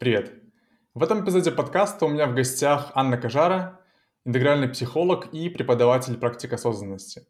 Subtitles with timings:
[0.00, 0.32] Привет!
[0.94, 3.82] В этом эпизоде подкаста у меня в гостях Анна Кажара,
[4.24, 7.26] интегральный психолог и преподаватель практик осознанности.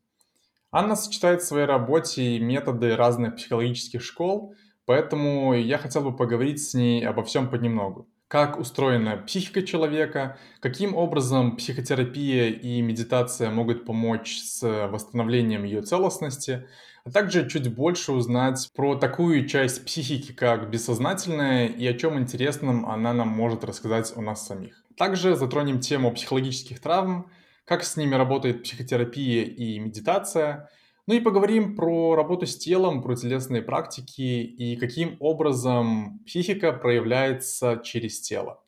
[0.71, 4.55] Анна сочетает в своей работе методы разных психологических школ,
[4.85, 8.09] поэтому я хотел бы поговорить с ней обо всем понемногу.
[8.29, 16.69] Как устроена психика человека, каким образом психотерапия и медитация могут помочь с восстановлением ее целостности–
[17.05, 22.87] а также чуть больше узнать про такую часть психики, как бессознательная, и о чем интересном
[22.87, 24.85] она нам может рассказать у нас самих.
[24.97, 27.31] Также затронем тему психологических травм,
[27.65, 30.69] как с ними работает психотерапия и медитация,
[31.07, 37.81] ну и поговорим про работу с телом, про телесные практики и каким образом психика проявляется
[37.83, 38.63] через тело.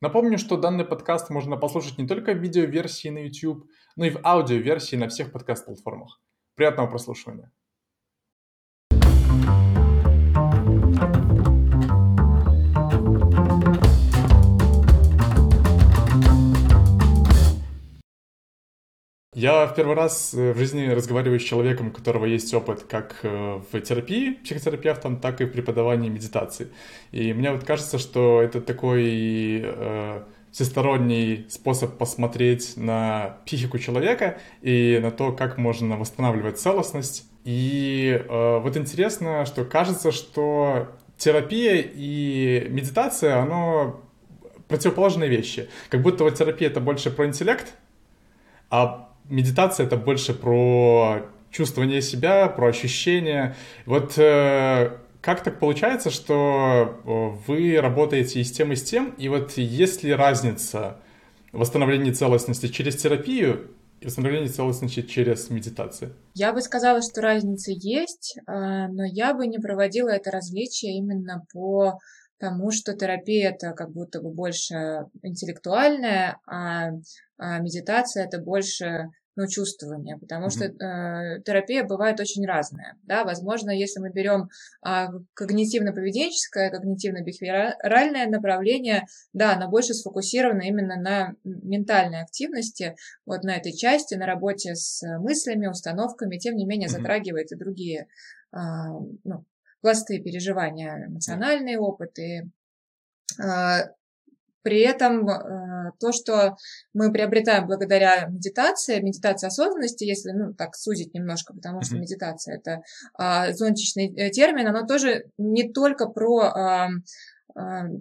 [0.00, 4.20] Напомню, что данный подкаст можно послушать не только в видеоверсии на YouTube, но и в
[4.24, 6.18] аудиоверсии на всех подкаст-платформах.
[6.60, 7.50] Приятного прослушивания.
[19.32, 23.20] Я в первый раз э, в жизни разговариваю с человеком, у которого есть опыт как
[23.22, 26.68] э, в терапии психотерапевтом, так и в преподавании медитации.
[27.10, 34.98] И мне вот кажется, что это такой э, всесторонний способ посмотреть на психику человека и
[35.00, 37.24] на то, как можно восстанавливать целостность.
[37.44, 44.02] И э, вот интересно, что кажется, что терапия и медитация, оно
[44.68, 45.68] противоположные вещи.
[45.88, 47.74] Как будто вот терапия это больше про интеллект,
[48.70, 53.56] а медитация это больше про чувствование себя, про ощущения.
[53.86, 59.14] Вот э, как так получается, что э, вы работаете и с тем, и с тем,
[59.18, 60.98] и вот есть ли разница
[61.52, 66.14] в восстановлении целостности через терапию и восстановление целостности через медитацию?
[66.34, 71.44] Я бы сказала, что разница есть, а, но я бы не проводила это различие именно
[71.52, 71.98] по
[72.38, 76.92] тому, что терапия это как будто бы больше интеллектуальная, а,
[77.36, 79.10] а медитация это больше
[79.40, 80.50] ну, чувствования, потому mm-hmm.
[80.50, 82.96] что э, терапия бывает очень разная.
[83.04, 83.24] Да?
[83.24, 84.50] Возможно, если мы берем
[84.86, 93.72] э, когнитивно-поведенческое, когнитивно-бихевиоральное направление, да, оно больше сфокусировано именно на ментальной активности, вот на этой
[93.72, 96.92] части, на работе с мыслями, установками, тем не менее mm-hmm.
[96.92, 98.08] затрагивает и другие
[98.52, 98.58] э,
[99.24, 99.46] ну,
[99.80, 102.50] пласты переживания, эмоциональные опыты,
[104.62, 106.56] при этом э, то, что
[106.94, 112.82] мы приобретаем благодаря медитации, медитация осознанности, если, ну, так сузить немножко, потому что медитация это
[113.14, 116.88] а, зонтичный э, термин, оно тоже не только про а,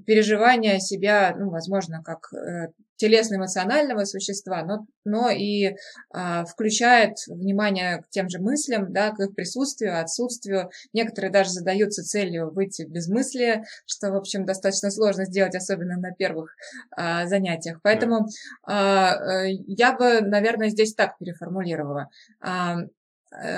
[0.06, 2.68] переживания себя, ну, возможно, как э,
[3.00, 5.76] телесно-эмоционального существа, но, но и
[6.14, 10.70] а, включает внимание к тем же мыслям, да, к их присутствию, отсутствию.
[10.94, 16.12] Некоторые даже задаются целью выйти в безмыслие, что, в общем, достаточно сложно сделать, особенно на
[16.12, 16.56] первых
[16.92, 17.80] а, занятиях.
[17.82, 18.28] Поэтому
[18.68, 22.10] а, э, я бы, наверное, здесь так переформулировала.
[22.42, 22.80] А,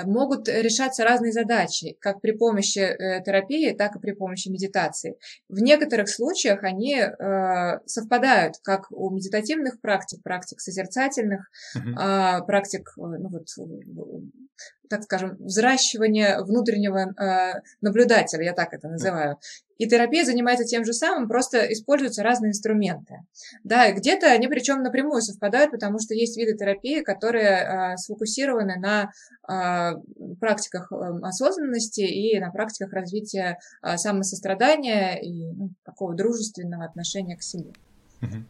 [0.04, 5.16] могут решаться разные задачи, как при помощи э, терапии, так и при помощи медитации.
[5.48, 12.44] В некоторых случаях они э, совпадают, как у медитативных практик, практик созерцательных, uh-huh.
[12.46, 13.46] практик ну, вот,
[14.88, 19.38] так скажем, взращивание внутреннего э, наблюдателя, я так это называю.
[19.78, 23.20] И терапия занимается тем же самым, просто используются разные инструменты.
[23.64, 29.10] Да, где-то они причем напрямую совпадают, потому что есть виды терапии, которые э, сфокусированы на
[29.48, 29.96] э,
[30.38, 37.72] практиках осознанности и на практиках развития э, самосострадания и ну, такого дружественного отношения к себе.
[38.20, 38.44] Mm-hmm.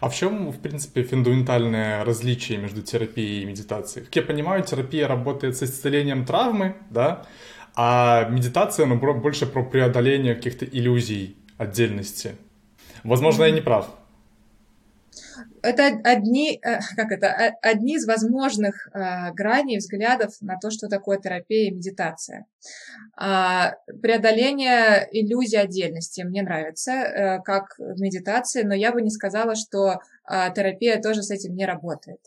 [0.00, 4.06] А в чем, в принципе, фундаментальное различие между терапией и медитацией?
[4.06, 7.26] Как я понимаю, терапия работает с исцелением травмы, да,
[7.74, 12.36] а медитация, ну, больше про преодоление каких-то иллюзий отдельности.
[13.04, 13.88] Возможно, я не прав
[15.62, 21.18] это одни, э, как это, одни из возможных э, граней взглядов на то, что такое
[21.18, 22.46] терапия и медитация.
[23.16, 29.54] А, преодоление иллюзии отдельности мне нравится, э, как в медитации, но я бы не сказала,
[29.54, 30.00] что
[30.54, 32.20] терапия тоже с этим не работает.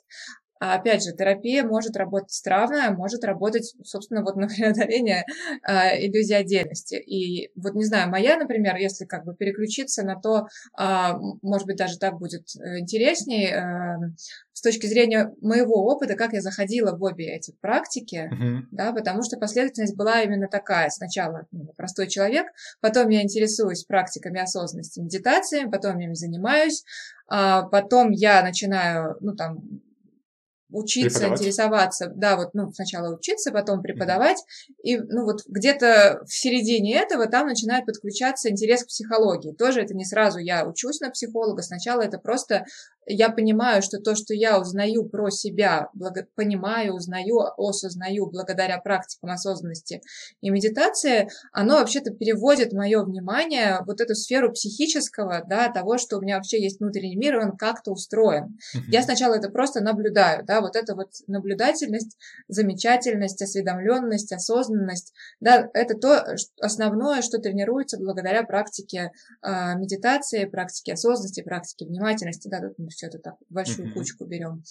[0.63, 5.25] А опять же, терапия может работать странно, а может работать, собственно, вот на преодоление
[5.67, 6.95] э, иллюзии отдельности.
[6.95, 10.47] И вот, не знаю, моя, например, если как бы переключиться на то,
[10.79, 14.15] э, может быть, даже так будет э, интереснее,
[14.53, 18.67] с точки зрения моего опыта, как я заходила в обе эти практики, uh-huh.
[18.71, 20.89] да, потому что последовательность была именно такая.
[20.89, 22.45] Сначала ну, простой человек,
[22.79, 26.85] потом я интересуюсь практиками осознанности, медитацией, потом я ими занимаюсь,
[27.27, 29.81] а потом я начинаю, ну, там,
[30.73, 34.73] учиться, интересоваться, да, вот, ну, сначала учиться, потом преподавать, mm-hmm.
[34.83, 39.53] и, ну, вот где-то в середине этого там начинает подключаться интерес к психологии.
[39.53, 42.65] Тоже это не сразу я учусь на психолога, сначала это просто
[43.05, 49.31] я понимаю, что то, что я узнаю про себя, благо, понимаю, узнаю, осознаю благодаря практикам
[49.31, 50.01] осознанности
[50.41, 56.21] и медитации, оно вообще-то переводит мое внимание вот эту сферу психического, да, того, что у
[56.21, 58.57] меня вообще есть внутренний мир, и он как-то устроен.
[58.87, 62.17] Я сначала это просто наблюдаю, да, вот эта вот наблюдательность,
[62.47, 66.25] замечательность, осведомленность, осознанность, да, это то
[66.59, 69.11] основное, что тренируется благодаря практике
[69.41, 73.93] э, медитации, практике осознанности, практике внимательности, да, тут все это так большую mm-hmm.
[73.93, 74.63] кучку берем.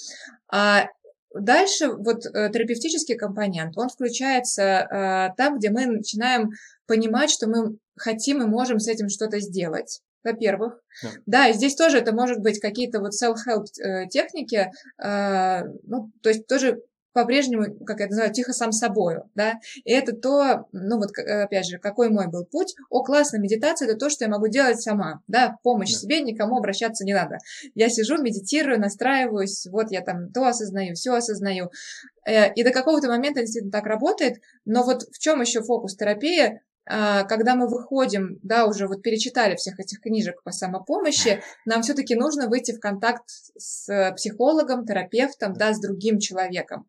[0.50, 0.86] А
[1.34, 6.50] дальше вот э, терапевтический компонент, он включается э, там, где мы начинаем
[6.86, 10.80] понимать, что мы хотим и можем с этим что-то сделать во-первых.
[11.02, 11.10] Да.
[11.26, 16.80] да, здесь тоже это может быть какие-то вот self-help э, техники, ну, то есть тоже
[17.12, 19.54] по-прежнему, как я называю, тихо сам собою, да,
[19.84, 23.98] и это то, ну вот, опять же, какой мой был путь, о, классно, медитация, это
[23.98, 25.98] то, что я могу делать сама, да, помощь да.
[25.98, 27.38] себе, никому обращаться не надо.
[27.74, 31.70] Я сижу, медитирую, настраиваюсь, вот я там то осознаю, все осознаю,
[32.26, 35.96] э, и до какого-то момента действительно так работает, но вот в чем еще фокус?
[35.96, 42.14] Терапии, когда мы выходим, да, уже вот перечитали всех этих книжек по самопомощи, нам все-таки
[42.14, 43.24] нужно выйти в контакт
[43.56, 46.86] с психологом, терапевтом, да, с другим человеком.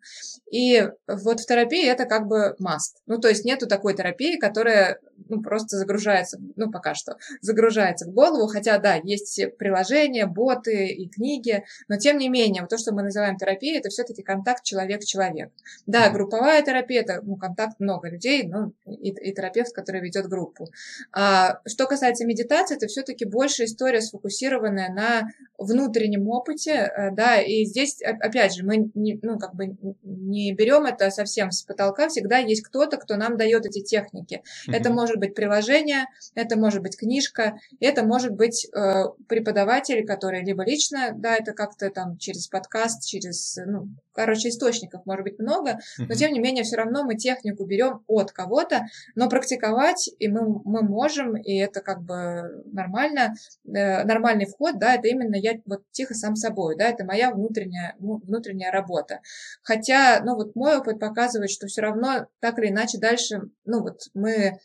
[0.51, 3.01] И вот в терапии это как бы must.
[3.05, 4.99] Ну, то есть нету такой терапии, которая
[5.29, 11.07] ну, просто загружается, ну, пока что, загружается в голову, хотя, да, есть приложения, боты и
[11.07, 15.51] книги, но тем не менее, вот то, что мы называем терапией, это все-таки контакт человек-человек.
[15.85, 20.69] Да, групповая терапия, это, ну, контакт много людей, ну, и, и терапевт, который ведет группу.
[21.11, 27.65] А, что касается медитации, это все-таки больше история сфокусированная на внутреннем опыте, э, да, и
[27.65, 32.37] здесь, опять же, мы не, ну, как бы не берем это совсем с потолка, всегда
[32.37, 34.41] есть кто-то, кто нам дает эти техники.
[34.67, 34.75] Mm-hmm.
[34.75, 36.05] Это может быть приложение,
[36.35, 41.89] это может быть книжка, это может быть э, преподаватель, который либо лично, да, это как-то
[41.89, 46.77] там через подкаст, через, ну, короче, источников может быть много, но тем не менее все
[46.77, 52.01] равно мы технику берем от кого-то, но практиковать и мы, мы можем, и это как
[52.03, 53.33] бы нормально,
[53.65, 57.95] э, нормальный вход, да, это именно я вот тихо сам собой, да, это моя внутренняя,
[57.99, 59.19] ну, внутренняя работа.
[59.61, 64.01] Хотя, ну вот мой опыт показывает, что все равно так или иначе дальше, ну вот
[64.13, 64.59] мы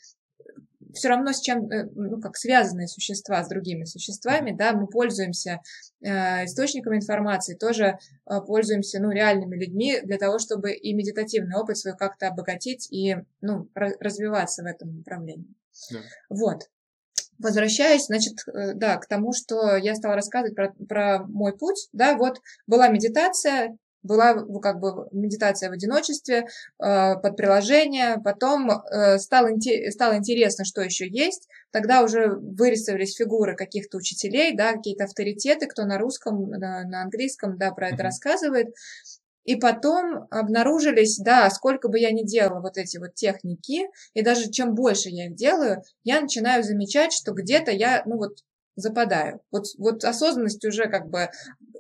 [0.95, 5.61] все равно с чем, э, ну, как связанные существа с другими существами, да, мы пользуемся
[6.01, 11.79] э, источниками информации, тоже э, пользуемся, ну, реальными людьми для того, чтобы и медитативный опыт
[11.79, 15.55] свой как-то обогатить и, ну, развиваться в этом направлении.
[15.91, 15.99] Да.
[16.29, 16.63] Вот.
[17.39, 22.17] Возвращаясь, значит, э, да, к тому, что я стала рассказывать про, про мой путь, да,
[22.17, 26.47] вот была медитация, была как бы медитация в одиночестве
[26.83, 29.51] э, под приложение, потом э, стало,
[29.91, 35.85] стало интересно, что еще есть, тогда уже вырисовались фигуры каких-то учителей, да, какие-то авторитеты, кто
[35.85, 38.69] на русском, на, на английском, да, про это рассказывает,
[39.45, 44.51] и потом обнаружились, да, сколько бы я ни делала вот эти вот техники, и даже
[44.51, 48.45] чем больше я их делаю, я начинаю замечать, что где-то я, ну вот,
[48.77, 49.41] западаю.
[49.51, 51.31] Вот, вот осознанность уже как бы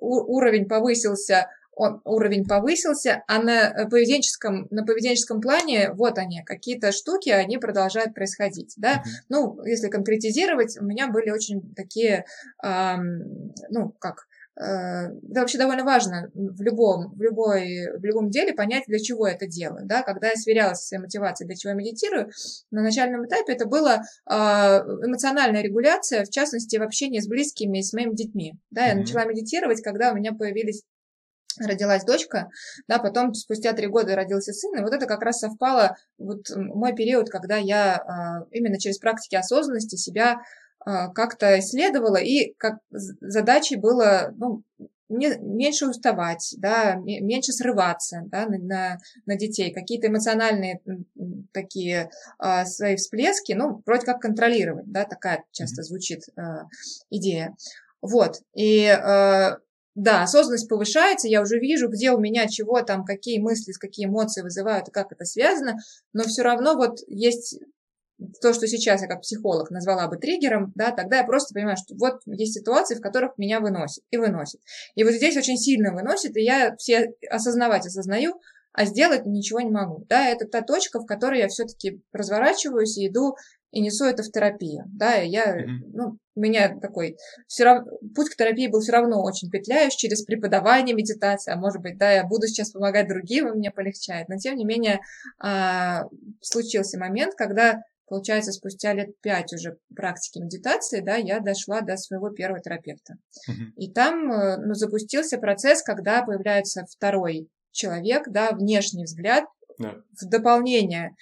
[0.00, 1.48] уровень повысился
[1.78, 7.58] он, уровень повысился, а на э, поведенческом, на поведенческом плане, вот они, какие-то штуки, они
[7.58, 8.94] продолжают происходить, да.
[8.94, 9.10] Uh-huh.
[9.28, 12.24] Ну, если конкретизировать, у меня были очень такие,
[12.64, 18.84] эм, ну, как, это вообще довольно важно в любом, в, любой, в любом деле понять,
[18.88, 19.86] для чего это делаю.
[19.86, 20.02] Да?
[20.02, 22.30] Когда я сверялась со своей мотивацией, для чего я медитирую,
[22.72, 27.92] на начальном этапе это была эмоциональная регуляция, в частности, в общении с близкими и с
[27.92, 28.54] моими детьми.
[28.72, 28.86] Да?
[28.86, 28.96] Я mm-hmm.
[28.96, 30.82] начала медитировать, когда у меня появились
[31.66, 32.50] родилась дочка,
[32.88, 36.94] да, потом спустя три года родился сын, и вот это как раз совпало, вот мой
[36.94, 40.40] период, когда я а, именно через практики осознанности себя
[40.80, 44.62] а, как-то исследовала, и как задачей было, ну,
[45.08, 50.80] не, меньше уставать, да, меньше срываться да, на, на, на детей, какие-то эмоциональные
[51.52, 56.68] такие а, свои всплески, ну, вроде как контролировать, да, такая часто звучит а,
[57.10, 57.56] идея.
[58.00, 59.58] Вот, и а,
[59.98, 64.42] да, осознанность повышается, я уже вижу, где у меня чего там, какие мысли, какие эмоции
[64.42, 65.76] вызывают и как это связано,
[66.12, 67.58] но все равно вот есть
[68.40, 71.96] то, что сейчас я как психолог назвала бы триггером, да, тогда я просто понимаю, что
[71.96, 74.60] вот есть ситуации, в которых меня выносит и выносит.
[74.94, 78.40] И вот здесь очень сильно выносит, и я все осознавать осознаю,
[78.72, 80.04] а сделать ничего не могу.
[80.08, 83.34] Да, это та точка, в которой я все-таки разворачиваюсь и иду
[83.70, 85.90] и несу это в терапию, да, я, mm-hmm.
[85.92, 90.22] ну, у меня такой, все равно, путь к терапии был все равно очень петляющий через
[90.22, 94.36] преподавание медитации, а может быть, да, я буду сейчас помогать другим, и мне полегчает, но
[94.36, 95.00] тем не менее
[95.38, 96.04] а,
[96.40, 102.30] случился момент, когда получается, спустя лет пять уже практики медитации, да, я дошла до своего
[102.30, 103.14] первого терапевта.
[103.48, 103.72] Uh-huh.
[103.76, 109.44] И там, э, ну, запустился процесс, когда появляется второй человек, да, внешний взгляд,
[109.80, 110.00] yeah.
[110.20, 111.14] в дополнение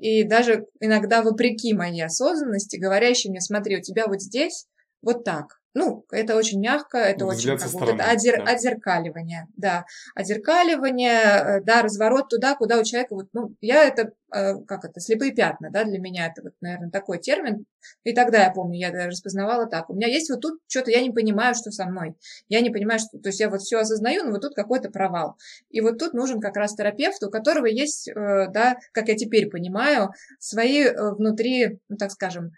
[0.00, 4.66] и даже иногда вопреки моей осознанности, говорящий мне, смотри, у тебя вот здесь
[5.02, 5.60] вот так.
[5.72, 8.52] Ну, это очень мягко, это очень как бы, это отзер, да.
[8.52, 9.84] отзеркаливание, да,
[10.16, 14.98] отзеркаливание, э, да, разворот туда, куда у человека вот, ну, я это, э, как это,
[14.98, 17.66] слепые пятна, да, для меня это вот, наверное, такой термин,
[18.02, 21.12] и тогда я помню, я распознавала так, у меня есть вот тут что-то, я не
[21.12, 22.16] понимаю, что со мной,
[22.48, 25.36] я не понимаю, что, то есть я вот все осознаю, но вот тут какой-то провал,
[25.70, 29.48] и вот тут нужен как раз терапевт, у которого есть, э, да, как я теперь
[29.48, 32.50] понимаю, свои внутри, ну, так скажем,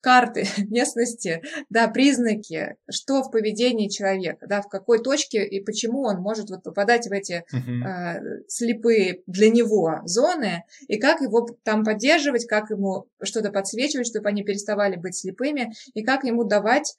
[0.00, 6.16] карты местности, да, признаки, что в поведении человека, да, в какой точке и почему он
[6.16, 7.84] может вот попадать в эти uh-huh.
[7.84, 14.28] э, слепые для него зоны, и как его там поддерживать, как ему что-то подсвечивать, чтобы
[14.28, 16.96] они переставали быть слепыми, и как ему давать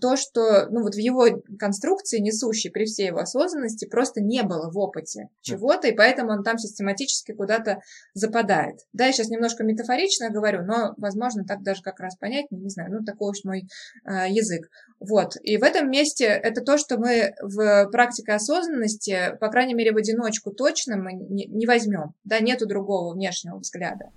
[0.00, 1.26] то, что ну, вот в его
[1.58, 6.42] конструкции, несущей при всей его осознанности, просто не было в опыте чего-то, и поэтому он
[6.42, 7.80] там систематически куда-то
[8.14, 8.80] западает.
[8.92, 12.90] Да, я сейчас немножко метафорично говорю, но, возможно, так даже как раз понять, не знаю,
[12.92, 13.68] ну, такой уж мой
[14.04, 14.68] э, язык.
[14.98, 19.92] Вот, и в этом месте это то, что мы в практике осознанности, по крайней мере,
[19.92, 24.10] в одиночку точно мы не, не возьмем, да, нету другого внешнего взгляда,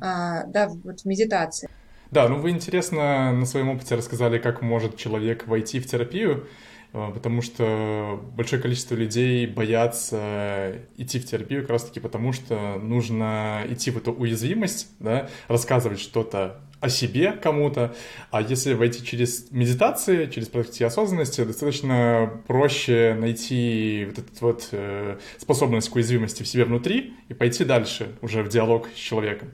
[0.00, 1.68] а, да, вот в медитации.
[2.10, 6.46] Да, ну вы интересно на своем опыте рассказали, как может человек войти в терапию,
[6.92, 13.64] э, потому что большое количество людей боятся идти в терапию как раз-таки потому, что нужно
[13.68, 17.94] идти в эту уязвимость, да, рассказывать что-то о себе кому-то,
[18.30, 25.18] а если войти через медитации, через практики осознанности, достаточно проще найти вот эту вот э,
[25.38, 29.48] способность к уязвимости в себе внутри и пойти дальше уже в диалог с человеком.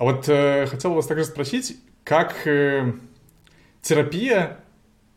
[0.00, 2.94] А вот э, хотел вас также спросить, как э,
[3.82, 4.60] терапия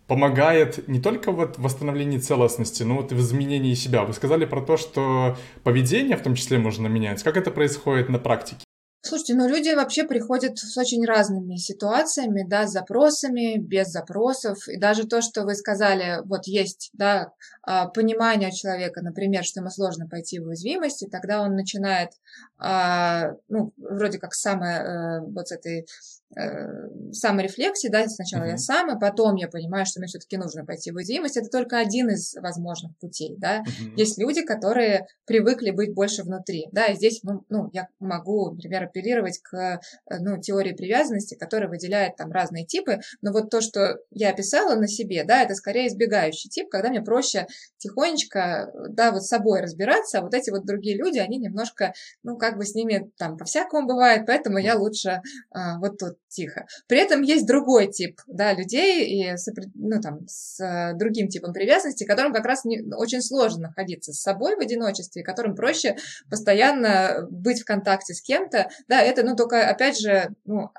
[0.07, 4.03] помогает не только вот в восстановлении целостности, но вот и в изменении себя.
[4.03, 7.23] Вы сказали про то, что поведение в том числе можно менять.
[7.23, 8.65] Как это происходит на практике?
[9.05, 14.57] Слушайте, ну люди вообще приходят с очень разными ситуациями, да, с запросами, без запросов.
[14.69, 17.33] И даже то, что вы сказали, вот есть, да,
[17.63, 22.12] а, понимание человека, например, что ему сложно пойти в уязвимость, и тогда он начинает,
[22.57, 25.86] а, ну, вроде как самое, э, вот с этой
[26.35, 28.51] э, саморефлексии, да, сначала mm-hmm.
[28.51, 31.77] я сам, и потом я понимаю, что мне все-таки нужно пойти в уязвимость, это только
[31.77, 33.59] один из возможных путей, да.
[33.59, 33.93] Mm-hmm.
[33.97, 38.83] Есть люди, которые привыкли быть больше внутри, да, и здесь, ну, ну, я могу, например,
[38.83, 39.79] апеллировать к, э,
[40.19, 44.87] ну, теории привязанности, которая выделяет там разные типы, но вот то, что я описала на
[44.87, 47.47] себе, да, это скорее избегающий тип, когда мне проще
[47.77, 52.37] тихонечко, да, вот с собой разбираться, а вот эти вот другие люди, они немножко, ну,
[52.37, 55.21] как бы с ними там по-всякому бывает, поэтому я лучше
[55.51, 56.65] а, вот тут тихо.
[56.88, 59.36] При этом есть другой тип, да, людей, и
[59.75, 64.22] ну, там, с а, другим типом привязанности, которым как раз не, очень сложно находиться с
[64.22, 65.96] собой в одиночестве, которым проще
[66.30, 70.70] постоянно быть в контакте с кем-то, да, это, ну, только, опять же, ну,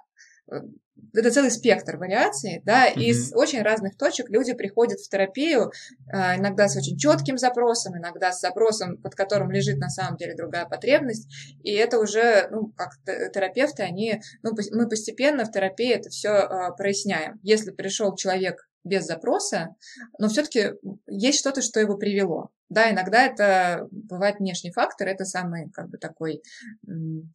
[1.14, 3.00] это целый спектр вариаций, да, mm-hmm.
[3.00, 5.72] из очень разных точек люди приходят в терапию,
[6.12, 10.34] а, иногда с очень четким запросом, иногда с запросом, под которым лежит на самом деле
[10.34, 11.28] другая потребность,
[11.62, 12.90] и это уже, ну, как
[13.32, 17.38] терапевты, они, ну, мы постепенно в терапии это все а, проясняем.
[17.42, 19.74] Если пришел человек без запроса,
[20.18, 20.74] но все-таки
[21.06, 22.50] есть что-то, что его привело.
[22.70, 26.42] Да, иногда это бывает внешний фактор, это самый как бы такой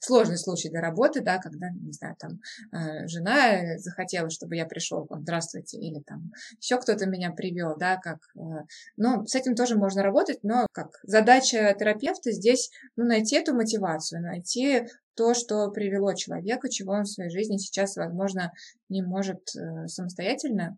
[0.01, 2.39] сложный случай для работы, да, когда, не знаю, там
[2.74, 8.18] э, жена захотела, чтобы я пришел, здравствуйте, или там еще кто-то меня привел, да, как,
[8.36, 8.39] э,
[8.98, 14.22] ну, с этим тоже можно работать, но как задача терапевта здесь, ну, найти эту мотивацию,
[14.22, 18.51] найти то, что привело человека, чего он в своей жизни сейчас, возможно,
[18.89, 20.77] не может э, самостоятельно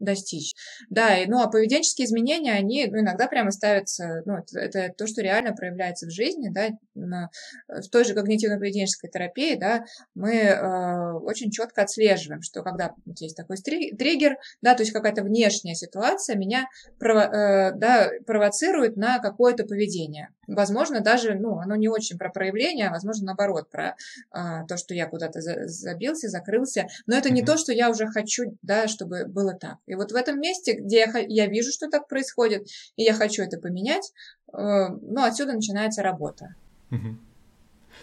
[0.00, 0.54] достичь.
[0.88, 5.06] Да, и, ну, а поведенческие изменения, они ну, иногда прямо ставятся, ну, это, это то,
[5.06, 7.30] что реально проявляется в жизни, да, на,
[7.68, 13.36] в той же когнитивно-поведенческой терапии, да, мы э, очень четко отслеживаем, что когда вот есть
[13.36, 16.66] такой триггер, да, то есть какая-то внешняя ситуация меня
[16.98, 20.30] прово, э, да, провоцирует на какое-то поведение.
[20.46, 23.96] Возможно, даже, ну, оно не очень про проявление, а возможно, наоборот, про
[24.34, 28.06] э, то, что я куда-то за, забился, закрылся, но это не то, что я уже
[28.06, 29.76] хочу, да, чтобы было так.
[29.90, 33.42] И вот в этом месте, где я, я вижу, что так происходит, и я хочу
[33.42, 34.12] это поменять,
[34.52, 36.54] э, ну, отсюда начинается работа.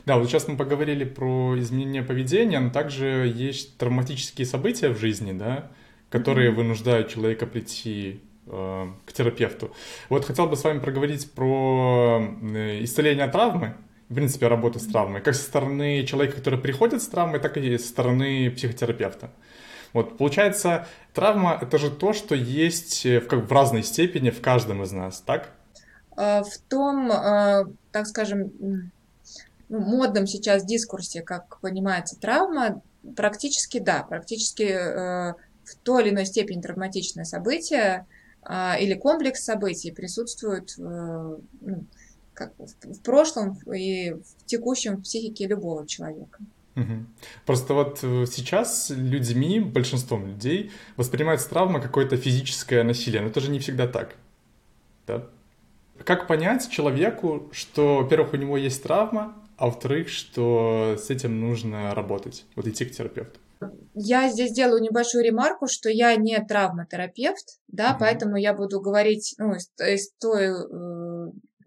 [0.06, 5.32] Да, вот сейчас мы поговорили про изменение поведения, но также есть травматические события в жизни,
[5.32, 5.72] да,
[6.10, 6.56] которые mm-hmm.
[6.56, 9.72] вынуждают человека прийти э, к терапевту.
[10.10, 13.76] Вот хотел бы с вами проговорить про э, исцеление травмы,
[14.10, 17.78] в принципе, работу с травмой, как со стороны человека, который приходит с травмой, так и
[17.78, 19.32] со стороны психотерапевта.
[19.94, 24.84] Вот, получается, травма— это же то, что есть в, как, в разной степени в каждом
[24.84, 25.50] из нас, так?
[26.16, 28.52] А, в том, а, так скажем,
[29.70, 32.82] ну, модном сейчас дискурсе, как понимается травма,
[33.16, 38.06] практически да, практически э, в той или иной степени травматичное событие
[38.42, 41.84] а, или комплекс событий присутствует э, ну,
[42.34, 46.40] как в прошлом и в текущем психике любого человека.
[46.78, 47.06] Угу.
[47.48, 53.50] Просто вот э, сейчас людьми, большинством людей, воспринимается травма какое-то физическое насилие, но это же
[53.50, 54.16] не всегда так.
[55.08, 55.24] Да?
[56.04, 61.96] Как понять человеку, что, во-первых, у него есть травма, а во-вторых, что с этим нужно
[61.96, 63.40] работать, вот идти к терапевту?
[63.96, 69.34] Я здесь делаю небольшую ремарку, что я не травматерапевт, да, mm поэтому я буду говорить
[69.40, 71.07] ну, из, из той э,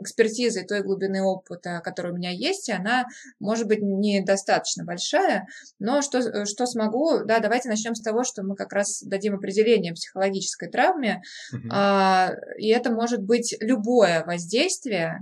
[0.01, 3.07] экспертизы, той глубины опыта, которая у меня есть, она
[3.39, 5.47] может быть недостаточно большая,
[5.79, 9.93] но что, что смогу, да, давайте начнем с того, что мы как раз дадим определение
[9.93, 11.23] психологической травме,
[11.55, 15.21] mm а, и это может быть любое воздействие,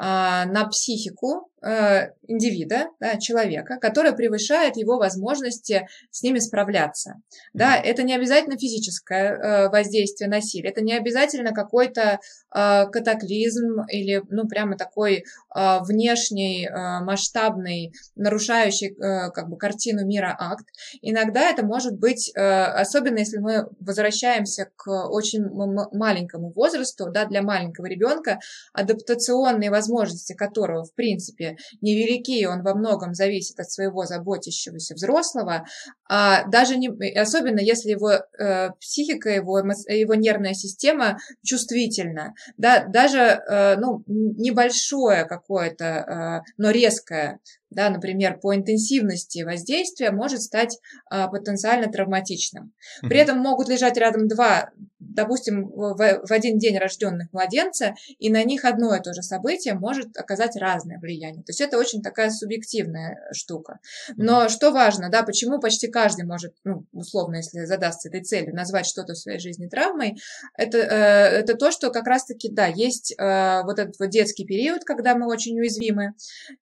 [0.00, 7.16] на психику э, индивида, да, человека, которое превышает его возможности с ними справляться.
[7.52, 12.18] Да, это не обязательно физическое э, воздействие насилия, это не обязательно какой-то
[12.54, 16.68] э, катаклизм или, ну, прямо такой внешний,
[17.02, 20.64] масштабный, нарушающий как бы картину мира акт.
[21.02, 25.44] Иногда это может быть, особенно если мы возвращаемся к очень
[25.92, 28.38] маленькому возрасту, да, для маленького ребенка,
[28.72, 34.94] адаптационные возможности возможности которого, в принципе, невелики, и он во многом зависит от своего заботящегося
[34.94, 35.66] взрослого,
[36.08, 43.18] а даже не, особенно если его э, психика, его, его нервная система чувствительна, да, даже
[43.18, 47.40] э, ну, небольшое какое-то, э, но резкое
[47.70, 52.72] да, например, по интенсивности воздействия может стать а, потенциально травматичным.
[53.02, 58.42] При этом могут лежать рядом два, допустим, в, в один день рожденных младенца, и на
[58.42, 61.42] них одно и то же событие может оказать разное влияние.
[61.44, 63.78] То есть это очень такая субъективная штука.
[64.16, 68.86] Но что важно, да, почему почти каждый может, ну, условно, если задастся этой целью, назвать
[68.86, 70.16] что-то в своей жизни травмой,
[70.56, 74.84] это, э, это то, что как раз-таки, да, есть э, вот этот вот детский период,
[74.84, 76.14] когда мы очень уязвимы,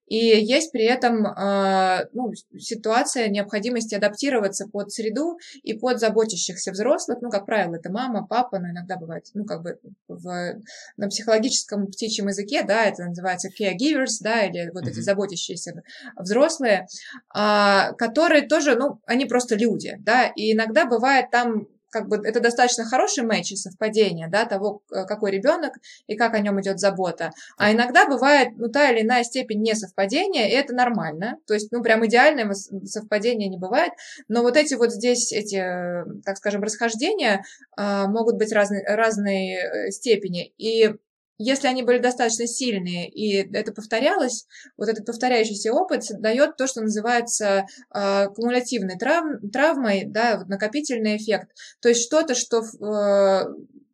[0.07, 6.71] и есть при этом этом а, ну, ситуация необходимости адаптироваться под среду и под заботящихся
[6.71, 7.19] взрослых.
[7.21, 10.55] Ну, как правило, это мама, папа, но иногда бывает, ну, как бы в,
[10.97, 14.89] на психологическом птичьем языке, да, это называется caregivers, да, или вот mm-hmm.
[14.89, 15.83] эти заботящиеся
[16.17, 16.87] взрослые,
[17.33, 22.39] а, которые тоже, ну, они просто люди, да, и иногда бывает там как бы это
[22.39, 25.73] достаточно хороший матч и совпадение, да, того, э, какой ребенок
[26.07, 27.31] и как о нем идет забота.
[27.57, 31.37] А иногда бывает, ну, та или иная степень несовпадения, и это нормально.
[31.47, 33.93] То есть, ну, прям идеального совпадения не бывает.
[34.27, 37.43] Но вот эти вот здесь, эти, э, так скажем, расхождения
[37.77, 40.53] а, могут быть разной, разной э, степени.
[40.57, 40.95] И
[41.39, 44.45] если они были достаточно сильные и это повторялось,
[44.77, 51.15] вот этот повторяющийся опыт дает то, что называется э, кумулятивной трав, травмой, да, вот накопительный
[51.15, 51.49] эффект.
[51.81, 53.45] То есть что-то, что э,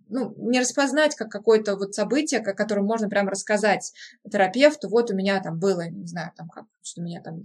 [0.09, 3.93] ну, не распознать как какое-то вот событие, о котором можно прямо рассказать
[4.29, 7.43] терапевту, вот у меня там было, не знаю, там как, что меня там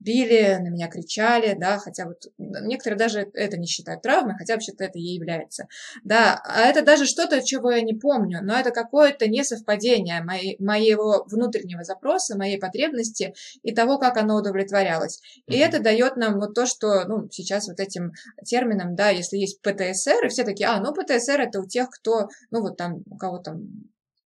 [0.00, 4.84] били, на меня кричали, да, хотя вот некоторые даже это не считают травмой, хотя вообще-то
[4.84, 5.66] это и является,
[6.04, 11.24] да, а это даже что-то, чего я не помню, но это какое-то несовпадение моей, моего
[11.26, 15.20] внутреннего запроса, моей потребности и того, как оно удовлетворялось.
[15.46, 18.12] И это дает нам вот то, что, ну, сейчас вот этим
[18.44, 22.28] термином, да, если есть ПТСР, и все такие, а, ну, ПТСР это у тех, кто,
[22.50, 23.68] ну, вот там, у кого там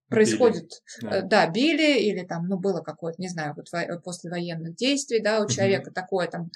[0.09, 1.11] происходит, били.
[1.11, 1.23] Да.
[1.23, 5.41] да, били или там, ну, было какое-то, не знаю, вот во- после военных действий, да,
[5.41, 6.51] у человека такое там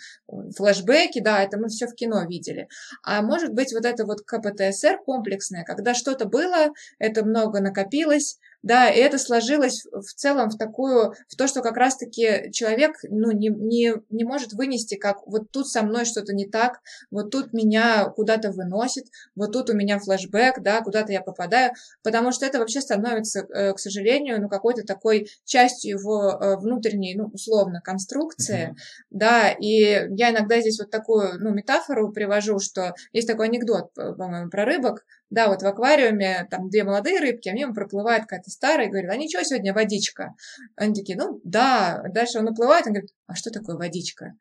[0.57, 2.69] флешбеки, да, это мы все в кино видели.
[3.03, 8.89] А может быть вот это вот КПТСР комплексное, когда что-то было, это много накопилось, да,
[8.89, 13.49] и это сложилось в целом в такую, в то, что как раз-таки человек, ну, не,
[13.49, 18.05] не, не может вынести, как вот тут со мной что-то не так, вот тут меня
[18.11, 21.73] куда-то выносит, вот тут у меня флешбэк, да, куда-то я попадаю,
[22.03, 27.15] потому что это вообще становится, э, к сожалению, ну, какой-то такой частью его э, внутренней,
[27.17, 29.07] ну, условно, конструкции, mm-hmm.
[29.11, 34.51] да, и я иногда здесь вот такую, ну, метафору привожу, что есть такой анекдот, по-моему,
[34.51, 38.89] про рыбок, Да, вот в аквариуме там две молодые рыбки, а мимо проплывает какая-то старая
[38.89, 40.35] и говорит, а ничего, сегодня водичка.
[40.77, 42.05] Они такие, ну да.
[42.13, 44.35] Дальше он уплывает, он говорит, а что такое водичка?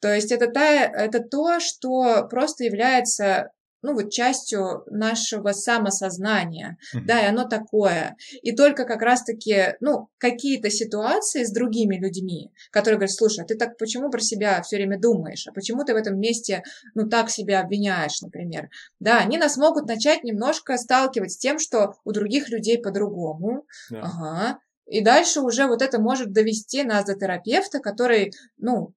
[0.00, 3.50] То есть это, та, это то, что просто является
[3.82, 7.00] ну, вот частью нашего самосознания, mm-hmm.
[7.06, 8.16] да, и оно такое.
[8.42, 13.56] И только как раз-таки, ну, какие-то ситуации с другими людьми, которые говорят, слушай, а ты
[13.56, 16.62] так почему про себя все время думаешь, а почему ты в этом месте,
[16.94, 18.68] ну, так себя обвиняешь, например,
[19.00, 24.00] да, они нас могут начать немножко сталкивать с тем, что у других людей по-другому, yeah.
[24.02, 28.94] ага, и дальше уже вот это может довести нас до терапевта, который, ну,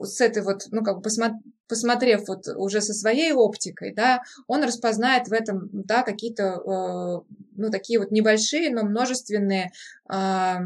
[0.00, 4.64] с этой вот, ну, как бы посмотреть, посмотрев вот уже со своей оптикой, да, он
[4.64, 9.70] распознает в этом, да, какие-то, э, ну, такие вот небольшие, но множественные
[10.10, 10.56] э,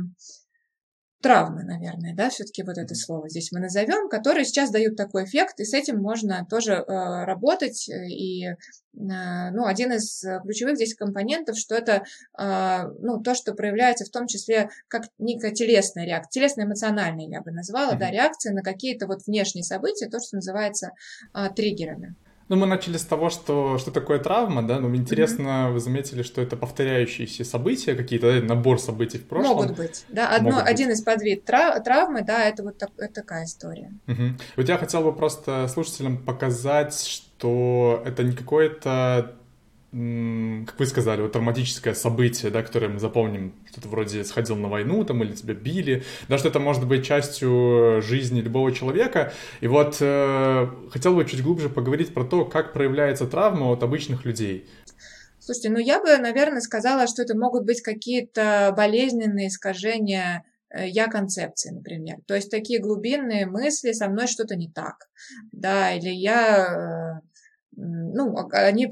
[1.23, 5.61] травмы, наверное, да, все-таки вот это слово здесь мы назовем, которые сейчас дают такой эффект,
[5.61, 7.89] и с этим можно тоже э, работать.
[7.89, 8.55] И, э,
[8.93, 12.05] ну, один из ключевых здесь компонентов, что это,
[12.39, 17.53] э, ну, то, что проявляется в том числе как некая телесная реакция, телесно-эмоциональная, я бы
[17.53, 17.99] назвала, mm-hmm.
[17.99, 20.91] да, реакция на какие-то вот внешние события, то, что называется
[21.35, 22.17] э, триггерами.
[22.53, 25.73] Ну, мы начали с того, что, что такое травма, да, но ну, интересно, mm-hmm.
[25.73, 29.57] вы заметили, что это повторяющиеся события, какие-то, да, набор событий в прошлом.
[29.57, 30.99] Могут быть, да, одно, Могут один быть.
[30.99, 33.91] из подвид трав, травмы, да, это вот так, это такая история.
[34.07, 34.23] Угу.
[34.57, 39.35] Вот я хотел бы просто слушателям показать, что это не какое-то
[39.93, 44.69] как вы сказали, вот травматическое событие, да, которое мы запомним, что ты вроде сходил на
[44.69, 49.35] войну там или тебя били, да, что это может быть частью жизни любого человека.
[49.61, 54.25] И вот э, хотел бы чуть глубже поговорить про то, как проявляется травма от обычных
[54.25, 54.67] людей.
[55.39, 61.09] Слушайте, ну я бы, наверное, сказала, что это могут быть какие-то болезненные искажения э, я
[61.09, 62.17] концепции, например.
[62.27, 65.11] То есть такие глубинные мысли, со мной что-то не так,
[65.53, 67.32] да, или я э,
[67.77, 68.91] ну, а, они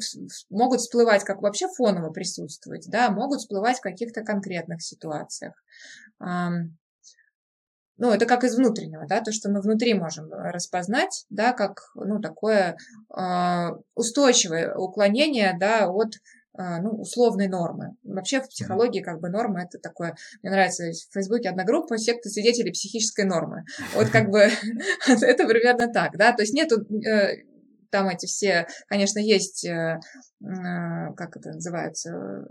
[0.48, 5.54] могут всплывать как вообще фоново присутствовать, да, могут всплывать в каких-то конкретных ситуациях.
[8.00, 12.18] Ну, это как из внутреннего, да, то, что мы внутри можем распознать, да, как, ну,
[12.18, 12.78] такое
[13.10, 16.14] а, устойчивое уклонение, да, от
[16.54, 17.96] а, ну, условной нормы.
[18.02, 22.30] Вообще в психологии как бы норма это такое, мне нравится в Фейсбуке одна группа секта
[22.30, 23.64] свидетелей психической нормы.
[23.94, 24.48] Вот как бы
[25.06, 27.44] это примерно так, да, то есть нету э,
[27.90, 30.00] там эти все, конечно, есть, э,
[30.42, 32.46] э, как это называется,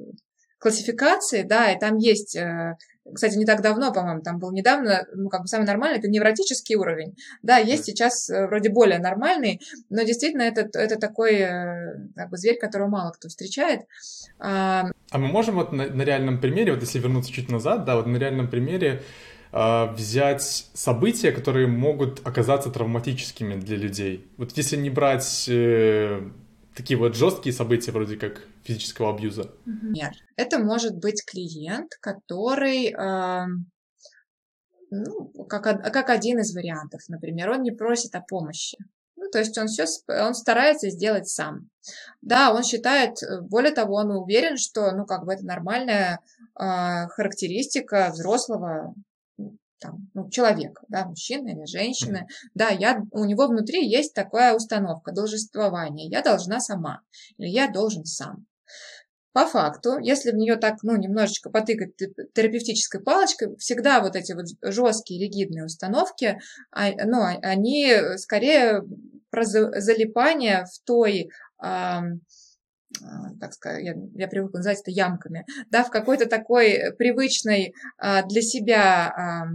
[0.60, 2.76] классификации, да, и там есть, э,
[3.14, 6.76] кстати, не так давно, по-моему, там был недавно, ну, как бы самый нормальный, это невротический
[6.76, 7.16] уровень.
[7.42, 11.40] Да, есть сейчас вроде более нормальный, но действительно это, это такой
[12.16, 13.82] как бы зверь, которого мало кто встречает.
[14.38, 17.96] А, а мы можем вот на, на реальном примере, вот если вернуться чуть назад, да,
[17.96, 19.02] вот на реальном примере
[19.52, 24.28] взять события, которые могут оказаться травматическими для людей.
[24.38, 26.22] Вот если не брать э,
[26.76, 29.52] такие вот жесткие события, вроде как физического абьюза.
[29.66, 33.46] Нет, это может быть клиент, который, э,
[34.92, 38.78] ну, как, как один из вариантов, например, он не просит о помощи.
[39.18, 41.70] Ну, то есть он все, он старается сделать сам.
[42.22, 46.20] Да, он считает, более того, он уверен, что, ну, как бы это нормальная
[46.58, 48.94] э, характеристика взрослого
[49.80, 55.12] там, ну, человека, да, мужчина или женщина, да, я, у него внутри есть такая установка
[55.12, 57.02] должествования, я должна сама,
[57.38, 58.46] или я должен сам.
[59.32, 61.96] По факту, если в нее так, ну, немножечко потыкать
[62.34, 66.40] терапевтической палочкой, всегда вот эти вот жесткие, ригидные установки,
[66.72, 68.82] а, ну, а, они скорее
[69.30, 71.30] про залипание в той
[73.40, 78.42] так сказать, я, я привыкла называть это ямками, да, в какой-то такой привычной а, для
[78.42, 79.46] себя а,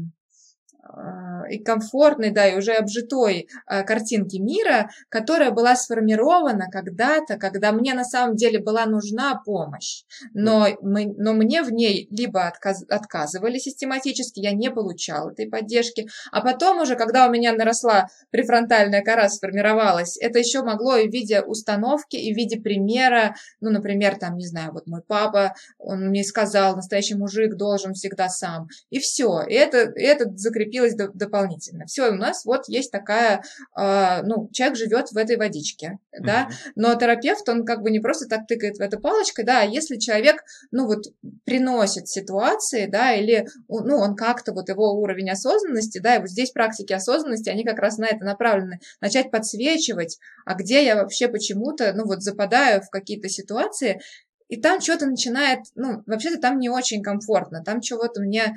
[1.51, 7.95] и комфортной, да, и уже обжитой а, картинки мира, которая была сформирована когда-то, когда мне
[7.95, 13.59] на самом деле была нужна помощь, но, мы, но мне в ней либо отказ, отказывали
[13.59, 19.29] систематически, я не получала этой поддержки, а потом уже, когда у меня наросла префронтальная кора,
[19.29, 24.37] сформировалась, это еще могло и в виде установки, и в виде примера, ну, например, там,
[24.37, 29.43] не знаю, вот мой папа, он мне сказал, настоящий мужик должен всегда сам, и все,
[29.43, 31.87] и это, и это закрепилось закрепилось до, дополнительно.
[31.87, 33.43] Все, у нас вот есть такая,
[33.77, 36.25] э, ну, человек живет в этой водичке, mm-hmm.
[36.25, 39.65] да, но терапевт, он как бы не просто так тыкает в эту палочкой, да, а
[39.65, 41.05] если человек, ну, вот
[41.45, 46.51] приносит ситуации, да, или, ну, он как-то, вот его уровень осознанности, да, и вот здесь
[46.51, 51.93] практики осознанности, они как раз на это направлены, начать подсвечивать, а где я вообще почему-то,
[51.95, 54.01] ну, вот западаю в какие-то ситуации,
[54.49, 58.55] и там что-то начинает, ну, вообще-то там не очень комфортно, там чего-то мне,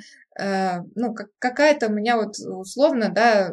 [0.94, 3.52] ну, как, какая-то у меня вот условно, да,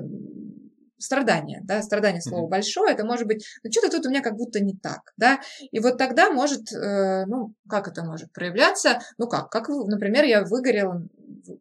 [0.97, 4.59] страдание, да, страдание слово большое, это может быть, ну, что-то тут у меня как будто
[4.59, 9.49] не так, да, и вот тогда может, э, ну, как это может проявляться, ну, как,
[9.49, 11.03] как, например, я выгорела,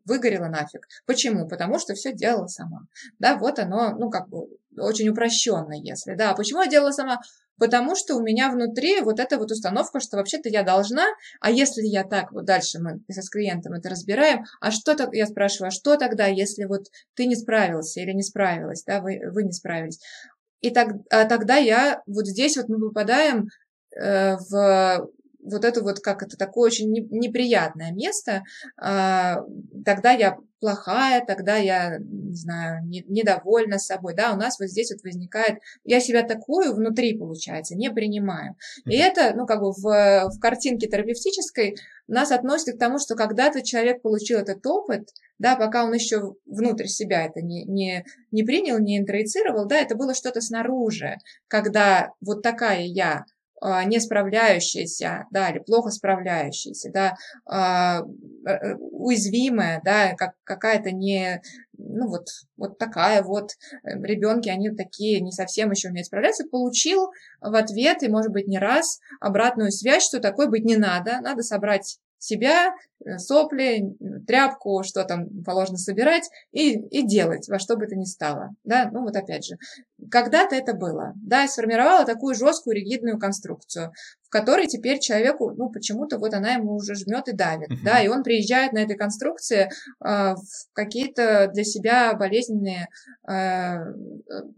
[0.04, 0.86] выгорела нафиг.
[1.06, 1.48] Почему?
[1.48, 2.82] Потому что все делала сама,
[3.18, 4.46] да, вот оно, ну, как бы,
[4.78, 7.20] очень упрощенно, если, да, почему я делала сама?
[7.58, 11.04] Потому что у меня внутри вот эта вот установка, что вообще-то я должна,
[11.40, 15.26] а если я так, вот дальше мы с клиентом это разбираем, а что так, я
[15.26, 19.44] спрашиваю, а что тогда, если вот ты не справился или не справилась, да, вы, вы
[19.44, 20.00] не справились.
[20.60, 23.48] И так, а тогда я, вот здесь вот мы попадаем
[23.96, 25.08] э, в
[25.44, 28.42] вот это вот как это такое очень неприятное место,
[28.76, 29.42] а,
[29.84, 34.90] тогда я плохая, тогда я, не знаю, не, недовольна собой, да, у нас вот здесь
[34.90, 38.56] вот возникает, я себя такую внутри, получается, не принимаю.
[38.86, 41.76] И это, ну, как бы в, в картинке терапевтической
[42.08, 46.86] нас относит к тому, что когда-то человек получил этот опыт, да, пока он еще внутрь
[46.86, 52.42] себя это не, не, не принял, не интроицировал, да, это было что-то снаружи, когда вот
[52.42, 53.24] такая я,
[53.84, 57.14] не справляющаяся, да, или плохо справляющаяся, да,
[57.46, 58.02] а,
[58.46, 61.40] э, уязвимая, да, как какая-то не,
[61.78, 67.10] ну вот, вот такая вот, э, ребенки, они такие, не совсем еще умеют справляться, получил
[67.40, 71.42] в ответ, и, может быть, не раз, обратную связь, что такой быть не надо, надо
[71.42, 73.94] собрать себя, э, сопли,
[74.26, 78.50] тряпку, что там положено собирать и, и делать во что бы то ни стало.
[78.64, 78.88] Да?
[78.92, 79.56] Ну вот опять же,
[80.10, 81.12] когда-то это было.
[81.16, 86.54] Да, я сформировала такую жесткую ригидную конструкцию, в которой теперь человеку, ну почему-то вот она
[86.54, 87.70] ему уже жмет и давит.
[87.70, 87.84] Uh-huh.
[87.84, 89.68] Да, и он приезжает на этой конструкции э,
[90.00, 90.36] в
[90.72, 92.88] какие-то для себя болезненные
[93.28, 93.76] э,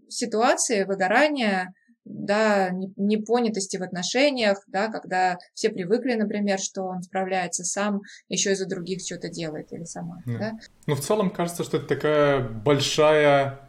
[0.09, 1.75] ситуации, выгорания,
[2.07, 8.55] да, непонятости в отношениях, да, когда все привыкли, например, что он справляется сам, еще и
[8.55, 10.23] за других что-то делает или сама.
[10.25, 10.39] Да.
[10.39, 10.53] Да?
[10.87, 13.61] Ну, в целом кажется, что это такая большая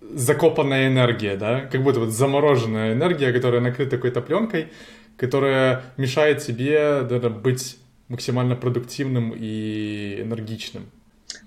[0.00, 4.68] закопанная энергия, да, как будто вот замороженная энергия, которая накрыта какой-то пленкой,
[5.16, 10.90] которая мешает тебе да, быть максимально продуктивным и энергичным.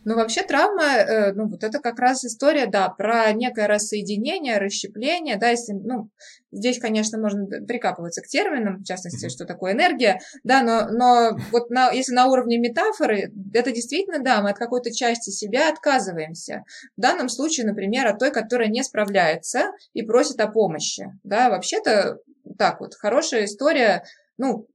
[0.05, 5.37] Ну, вообще травма, э, ну, вот это как раз история, да, про некое рассоединение, расщепление,
[5.37, 6.09] да, если, ну,
[6.51, 11.69] здесь, конечно, можно прикапываться к терминам, в частности, что такое энергия, да, но, но вот
[11.69, 16.63] на, если на уровне метафоры, это действительно, да, мы от какой-то части себя отказываемся.
[16.97, 22.19] В данном случае, например, от той, которая не справляется и просит о помощи, да, вообще-то
[22.57, 24.03] так вот, хорошая история
[24.37, 24.67] ну,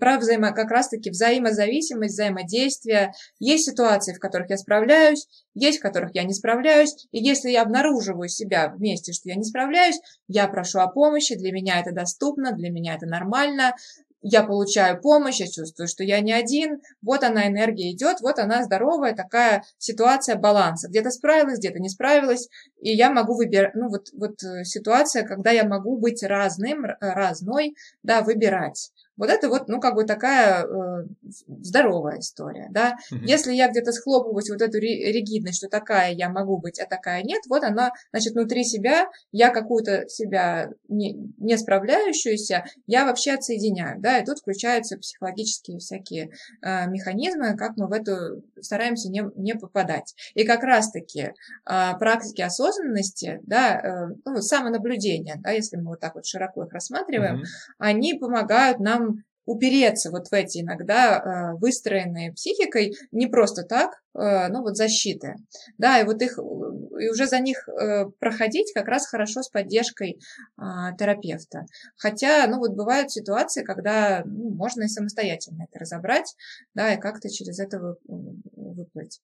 [0.00, 3.12] про взаимо, как раз-таки взаимозависимость, взаимодействие.
[3.38, 7.06] Есть ситуации, в которых я справляюсь, есть в которых я не справляюсь.
[7.12, 11.52] И если я обнаруживаю себя вместе, что я не справляюсь, я прошу о помощи, для
[11.52, 13.74] меня это доступно, для меня это нормально,
[14.26, 18.62] я получаю помощь, я чувствую, что я не один, вот она энергия идет, вот она
[18.64, 20.88] здоровая такая ситуация баланса.
[20.88, 22.48] Где-то справилась, где-то не справилась,
[22.80, 27.76] и я могу выбирать, ну вот, вот э, ситуация, когда я могу быть разным, разной,
[28.02, 28.92] да, выбирать.
[29.16, 31.06] Вот это вот, ну, как бы такая э,
[31.60, 32.96] здоровая история, да.
[33.10, 33.20] Угу.
[33.24, 37.42] Если я где-то схлопываюсь вот эту ригидность, что такая я могу быть, а такая нет,
[37.48, 44.18] вот она, значит, внутри себя, я какую-то себя не, не справляющуюся, я вообще отсоединяю, да,
[44.18, 46.30] и тут включаются психологические всякие
[46.62, 50.14] э, механизмы, как мы в эту стараемся не, не попадать.
[50.34, 51.32] И как раз-таки э,
[51.98, 57.36] практики осознанности, да, э, ну, самонаблюдение, да, если мы вот так вот широко их рассматриваем,
[57.36, 57.44] угу.
[57.78, 59.03] они помогают нам
[59.46, 65.36] упереться вот в эти иногда э, выстроенные психикой не просто так, э, ну вот защиты,
[65.78, 70.18] да, и вот их, и уже за них э, проходить как раз хорошо с поддержкой
[70.58, 70.62] э,
[70.98, 71.66] терапевта.
[71.96, 76.34] Хотя, ну вот бывают ситуации, когда ну, можно и самостоятельно это разобрать,
[76.74, 79.20] да, и как-то через это выплыть.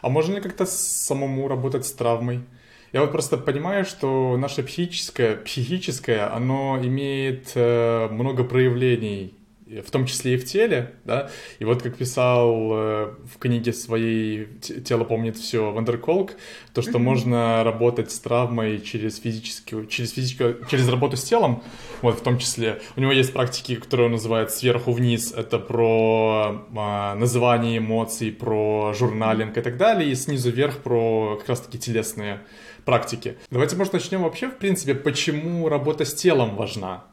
[0.00, 2.44] А можно ли как-то самому работать с травмой?
[2.92, 9.34] Я вот просто понимаю, что наше психическое, психическое, оно имеет э, много проявлений,
[9.66, 11.28] в том числе и в теле, да.
[11.58, 14.46] И вот как писал э, в книге своей
[14.84, 16.32] «Тело помнит все» Вандерколк,
[16.72, 16.98] то, что mm-hmm.
[16.98, 21.64] можно работать с травмой через физическую, через физическую, через работу с телом,
[22.00, 22.80] вот в том числе.
[22.94, 28.92] У него есть практики, которые он называет «сверху вниз», это про э, называние эмоций, про
[28.94, 32.40] журналинг и так далее, и снизу вверх про как раз-таки телесные
[32.84, 33.36] практики.
[33.50, 37.04] Давайте, может, начнем вообще, в принципе, почему работа с телом важна?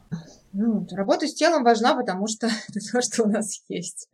[0.55, 4.07] Ну, работа с телом важна, потому что это то, что у нас есть.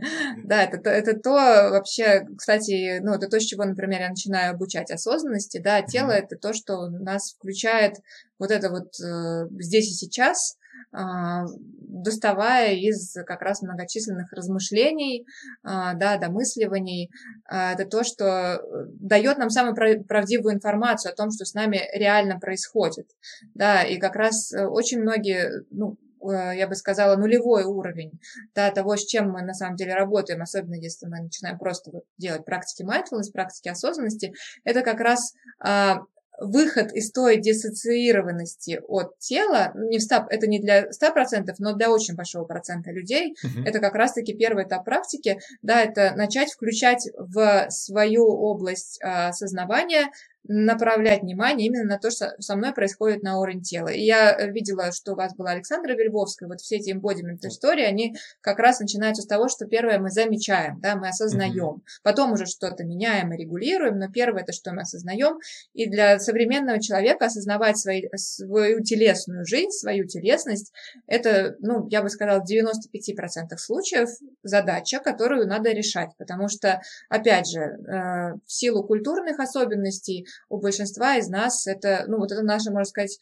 [0.43, 4.89] Да, это, это то вообще, кстати, ну, это то, с чего, например, я начинаю обучать
[4.89, 6.23] осознанности, да, тело mm-hmm.
[6.23, 7.97] это то, что нас включает
[8.39, 10.57] вот это вот э, здесь и сейчас,
[10.91, 11.45] а,
[11.89, 15.25] доставая из как раз многочисленных размышлений,
[15.63, 17.11] а, да, домысливаний.
[17.45, 18.61] А, это то, что
[18.99, 19.75] дает нам самую
[20.05, 23.07] правдивую информацию о том, что с нами реально происходит.
[23.53, 28.19] Да, и как раз э, очень многие, ну, э, я бы сказала, нулевой уровень
[28.55, 32.03] да, того, с чем мы на самом деле работаем, особенно если мы начинаем просто вот
[32.17, 35.33] делать практики mindfulness, практики осознанности, это как раз
[36.39, 41.91] выход из той диссоциированности от тела, не в 100, это не для 100%, но для
[41.91, 43.65] очень большого процента людей, uh-huh.
[43.65, 50.09] это как раз-таки первый этап практики, да, это начать включать в свою область а, сознавания
[50.47, 53.89] направлять внимание именно на то, что со мной происходит на уровне тела.
[53.89, 57.83] И я э, видела, что у вас была Александра Вельвовская, вот все эти embodiment истории,
[57.83, 62.01] они как раз начинаются с того, что первое мы замечаем, да, мы осознаем, mm-hmm.
[62.03, 65.37] потом уже что-то меняем и регулируем, но первое это что мы осознаем.
[65.73, 70.71] И для современного человека осознавать свои, свою телесную жизнь, свою телесность,
[71.05, 74.09] это, ну, я бы сказала, в 95% случаев
[74.43, 81.17] задача, которую надо решать, потому что, опять же, э, в силу культурных особенностей у большинства
[81.17, 83.19] из нас это, ну, вот это наша, можно сказать,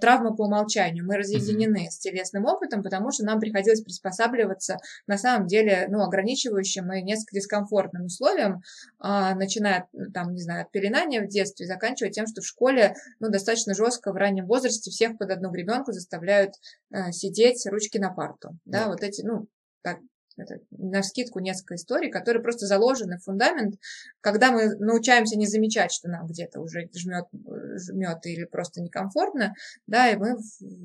[0.00, 1.04] травма по умолчанию.
[1.04, 1.90] Мы разъединены mm-hmm.
[1.90, 7.36] с телесным опытом, потому что нам приходилось приспосабливаться на самом деле, ну, ограничивающим и несколько
[7.36, 8.62] дискомфортным условиям,
[8.98, 13.28] а, начиная, там, не знаю, от пеленания в детстве, заканчивая тем, что в школе, ну,
[13.30, 16.54] достаточно жестко в раннем возрасте всех под одну гребенку заставляют
[16.92, 18.58] э, сидеть ручки на парту.
[18.64, 18.88] Да, mm-hmm.
[18.88, 19.46] вот эти, ну,
[19.82, 19.98] так,
[20.70, 23.76] на скидку несколько историй, которые просто заложены в фундамент,
[24.20, 27.26] когда мы научаемся не замечать, что нам где-то уже жмет,
[27.76, 29.54] жмет или просто некомфортно,
[29.86, 30.36] да, и мы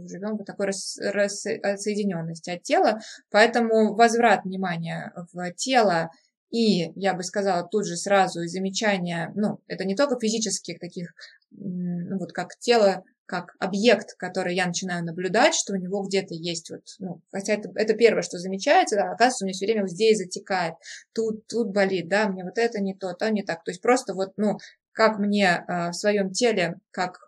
[0.08, 3.00] живем в такой рас, рассоединенности от тела,
[3.32, 6.10] поэтому возврат внимания в тело
[6.52, 11.14] и, я бы сказала, тут же сразу и замечание, ну, это не только физических таких,
[11.52, 16.72] ну, вот как тело как объект, который я начинаю наблюдать, что у него где-то есть
[16.72, 19.92] вот, ну, хотя это, это первое, что замечается, да, оказывается, у меня все время вот
[19.92, 20.74] здесь затекает,
[21.14, 23.64] тут, тут болит, да, мне вот это не то, то не так.
[23.64, 24.58] То есть просто вот, ну,
[24.92, 27.20] как мне э, в своем теле, как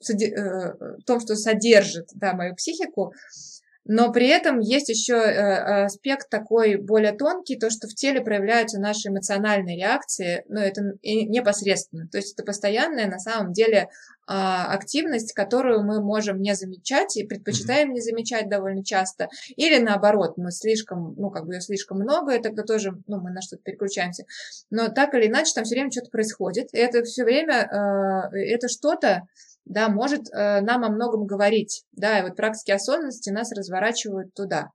[0.00, 3.12] соди, э, в том, что содержит, да, мою психику,
[3.84, 8.78] но при этом есть еще э, аспект такой более тонкий, то, что в теле проявляются
[8.78, 12.06] наши эмоциональные реакции, но это непосредственно.
[12.08, 13.88] То есть это постоянная на самом деле
[14.32, 19.28] а, активность, которую мы можем не замечать и предпочитаем не замечать довольно часто.
[19.56, 23.32] Или наоборот, мы слишком, ну, как бы ее слишком много, и тогда тоже, ну, мы
[23.32, 24.26] на что-то переключаемся.
[24.70, 26.68] Но так или иначе, там все время что-то происходит.
[26.72, 29.22] И это все время, э, это что-то,
[29.64, 34.70] да, может э, нам о многом говорить, да, и вот практики осознанности нас разворачивают туда.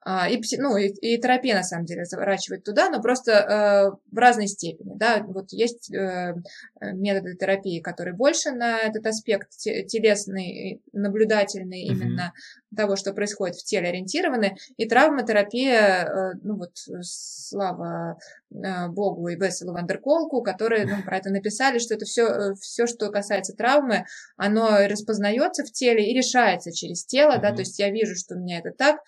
[0.00, 4.18] А, и, ну, и, и терапия, на самом деле, разворачивает туда, но просто э, в
[4.18, 6.34] разной степени, да, вот есть э,
[6.80, 11.92] методы терапии, которые больше на этот аспект телесный, наблюдательный mm-hmm.
[11.92, 12.32] именно
[12.76, 18.18] того, что происходит в теле ориентированы, и травматерапия, э, ну вот, слава
[18.52, 22.86] э, Богу и Бесселу Вандерколку, которые ну, про это написали, что это все, э, все,
[22.86, 24.04] что касается травмы,
[24.36, 27.42] оно распознается в теле и решается через тело, mm-hmm.
[27.42, 29.00] да, то есть я вижу, что у меня это так,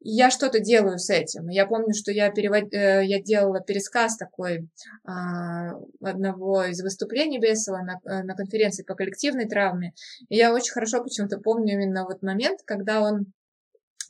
[0.00, 1.48] я что-то делаю с этим.
[1.48, 2.72] Я помню, что я, перевод...
[2.72, 4.68] я делала пересказ такой
[5.04, 9.92] а, одного из выступлений Бесова на, на конференции по коллективной травме.
[10.28, 13.32] И я очень хорошо почему-то помню именно вот момент, когда он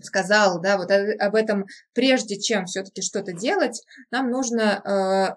[0.03, 5.37] сказал, да, вот об этом, прежде чем все-таки что-то делать, нам нужно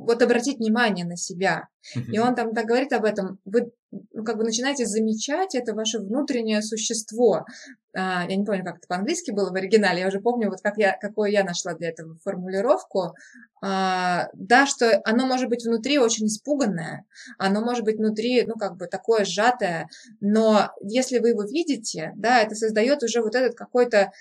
[0.00, 1.68] вот обратить внимание на себя.
[1.94, 3.38] И он там так говорит об этом.
[3.44, 7.44] Вы ну, как бы начинаете замечать это ваше внутреннее существо.
[7.92, 10.00] А, я не помню, как это по-английски было в оригинале.
[10.00, 13.14] Я уже помню, вот как я, какую я нашла для этого формулировку.
[13.62, 17.04] А, да, что оно может быть внутри очень испуганное,
[17.36, 19.88] оно может быть внутри, ну, как бы такое сжатое,
[20.20, 24.12] но если вы его видите, да, это создает уже вот этот какой-то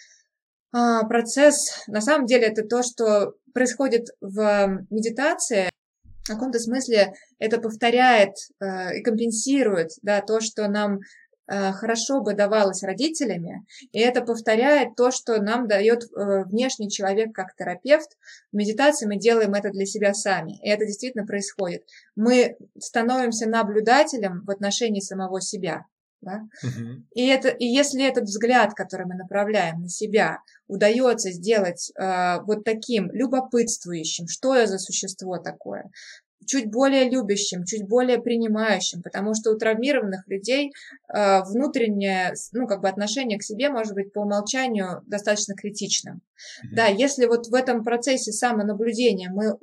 [0.72, 5.69] а, процесс, на самом деле, это то, что происходит в медитации,
[6.30, 11.00] в каком-то смысле это повторяет э, и компенсирует да, то, что нам
[11.48, 17.34] э, хорошо бы давалось родителями, и это повторяет то, что нам дает э, внешний человек
[17.34, 18.12] как терапевт.
[18.52, 21.84] В медитации мы делаем это для себя сами, и это действительно происходит.
[22.16, 25.86] Мы становимся наблюдателем в отношении самого себя.
[26.22, 26.48] Да?
[26.64, 27.04] Угу.
[27.14, 32.64] И, это, и если этот взгляд, который мы направляем на себя, удается сделать э, вот
[32.64, 35.90] таким любопытствующим, что я за существо такое,
[36.46, 40.72] чуть более любящим, чуть более принимающим, потому что у травмированных людей
[41.14, 46.16] э, внутреннее, ну, как бы отношение к себе может быть по умолчанию достаточно критичным.
[46.16, 46.76] Mm-hmm.
[46.76, 49.58] Да, если вот в этом процессе самонаблюдения мы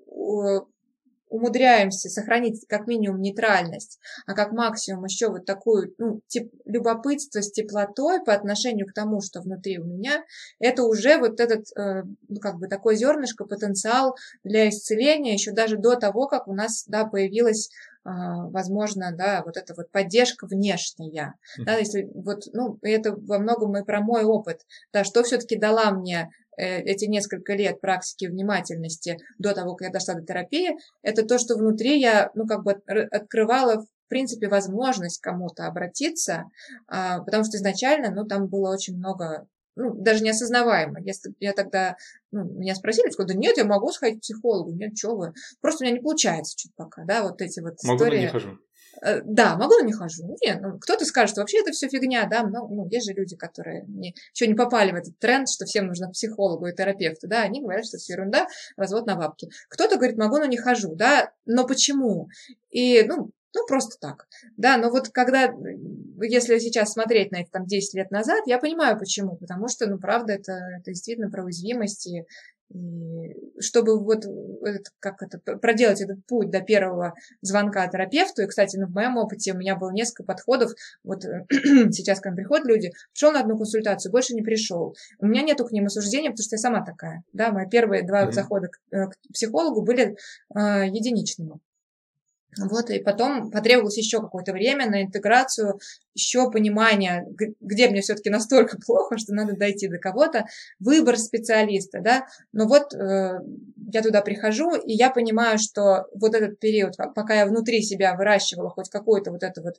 [1.29, 7.51] умудряемся сохранить как минимум нейтральность, а как максимум еще вот такую ну, тип, любопытство с
[7.51, 10.25] теплотой по отношению к тому, что внутри у меня,
[10.59, 15.77] это уже вот этот, э, ну, как бы такой зернышко, потенциал для исцеления еще даже
[15.77, 17.71] до того, как у нас, да, появилась
[18.07, 21.65] возможно, да, вот эта вот поддержка внешняя, mm-hmm.
[21.65, 25.91] да, если вот, ну, это во многом и про мой опыт, да, что все-таки дала
[25.91, 31.25] мне э, эти несколько лет практики внимательности до того, как я дошла до терапии, это
[31.25, 32.73] то, что внутри я, ну, как бы
[33.11, 36.45] открывала в принципе, возможность кому-то обратиться,
[36.87, 41.01] а, потому что изначально, ну, там было очень много ну, даже неосознаваемо.
[41.03, 41.97] Если я тогда,
[42.33, 45.33] ну, меня спросили, я да нет, я могу сходить к психологу, нет, что вы.
[45.61, 48.27] Просто у меня не получается что-то пока, да, вот эти вот могу, истории.
[48.27, 48.59] Могу, не хожу.
[49.03, 50.37] Э, да, могу, но не хожу.
[50.43, 53.37] Нет, ну, кто-то скажет, что вообще это все фигня, да, но ну, есть же люди,
[53.37, 57.29] которые не, еще не попали в этот тренд, что всем нужно к психологу и терапевту,
[57.29, 58.47] да, они говорят, что это ерунда,
[58.77, 59.49] развод на бабки.
[59.69, 62.29] Кто-то говорит, могу, но не хожу, да, но почему?
[62.71, 64.27] И, ну, ну, просто так.
[64.57, 65.53] Да, но вот когда,
[66.21, 69.37] если сейчас смотреть на это там 10 лет назад, я понимаю почему.
[69.37, 72.07] Потому что, ну, правда, это, это действительно про уязвимость.
[72.07, 72.25] И,
[72.69, 74.27] и чтобы вот
[74.63, 79.17] этот, как это, проделать этот путь до первого звонка терапевту, и, кстати, ну, в моем
[79.17, 81.23] опыте у меня было несколько подходов, вот
[81.93, 84.95] сейчас, когда приходят люди, пришел на одну консультацию, больше не пришел.
[85.19, 87.23] У меня нету к ним осуждения, потому что я сама такая.
[87.33, 88.33] Да, мои первые два mm-hmm.
[88.33, 90.17] захода к, э, к психологу были
[90.55, 91.61] э, единичными.
[92.59, 95.79] Вот, и потом потребовалось еще какое-то время на интеграцию,
[96.15, 97.27] еще понимание,
[97.61, 100.47] где мне все-таки настолько плохо, что надо дойти до кого-то,
[100.79, 102.27] выбор специалиста, да.
[102.53, 103.41] Но вот э,
[103.93, 108.71] я туда прихожу, и я понимаю, что вот этот период, пока я внутри себя выращивала
[108.71, 109.75] хоть какую-то вот эту вот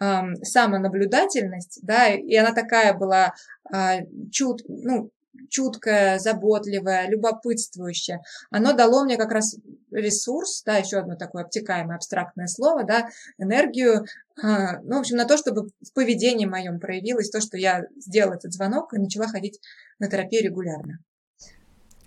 [0.00, 3.32] э, самонаблюдательность, да, и она такая была
[3.74, 4.00] э,
[4.30, 5.10] чуд, ну,
[5.48, 8.20] чуткое, заботливое, любопытствующее,
[8.50, 9.56] оно дало мне как раз
[9.90, 13.08] ресурс, да, еще одно такое обтекаемое абстрактное слово, да,
[13.38, 14.04] энергию,
[14.42, 18.34] э, ну, в общем, на то, чтобы в поведении моем проявилось то, что я сделала
[18.34, 19.60] этот звонок и начала ходить
[19.98, 20.98] на терапию регулярно.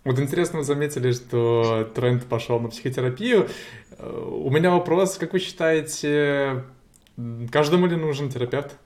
[0.03, 3.49] Вот интересно, вы заметили, что тренд пошел на психотерапию.
[3.99, 6.63] У меня вопрос, как вы считаете,
[7.51, 8.77] каждому ли нужен терапевт?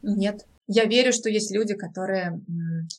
[0.00, 0.46] Нет.
[0.66, 2.40] Я верю, что есть люди, которые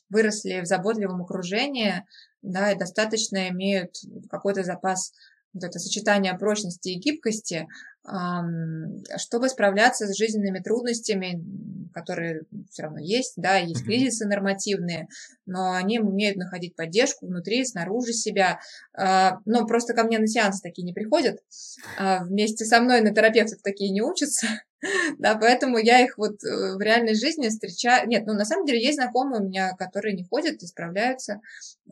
[0.08, 2.04] выросли в заботливом окружении,
[2.42, 3.96] да, и достаточно имеют
[4.30, 5.12] какой-то запас
[5.52, 7.66] вот это сочетание прочности и гибкости,
[9.16, 11.42] чтобы справляться с жизненными трудностями,
[11.92, 15.08] которые все равно есть, да, есть кризисы нормативные,
[15.46, 18.60] но они умеют находить поддержку внутри, снаружи себя.
[18.96, 21.38] А, но просто ко мне на сеансы такие не приходят.
[21.98, 24.46] А вместе со мной на терапевтов такие не учатся.
[25.18, 28.08] Да, поэтому я их вот э, в реальной жизни встречаю.
[28.08, 31.40] Нет, ну на самом деле есть знакомые у меня, которые не ходят и справляются.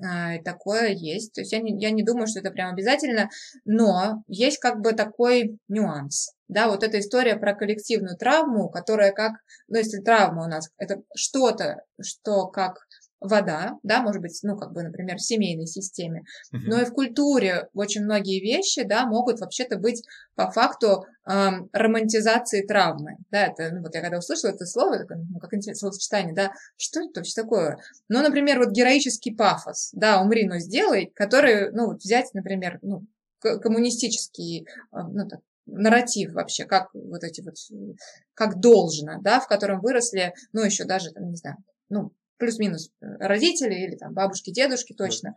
[0.02, 1.32] А, и такое есть.
[1.32, 3.30] То есть я не, я не думаю, что это прям обязательно,
[3.64, 6.32] но есть как бы такой нюанс.
[6.48, 9.32] Да, вот эта история про коллективную травму, которая как,
[9.68, 12.86] ну если травма у нас, это что-то, что как
[13.24, 16.60] вода, да, может быть, ну, как бы, например, в семейной системе, uh-huh.
[16.66, 20.02] но и в культуре очень многие вещи, да, могут вообще-то быть
[20.34, 25.16] по факту эм, романтизации травмы, да, это, ну, вот я когда услышала это слово, это,
[25.16, 27.78] ну, как интересное словосочетание, да, что это вообще такое?
[28.08, 33.06] Ну, например, вот героический пафос, да, умри, но сделай, который, ну, вот взять, например, ну,
[33.40, 37.54] коммунистический, ну, так, нарратив вообще, как вот эти вот,
[38.34, 41.56] как должно, да, в котором выросли, ну, еще даже, там, не знаю,
[41.88, 42.12] ну,
[42.44, 45.34] плюс-минус э, родители или там бабушки, дедушки точно.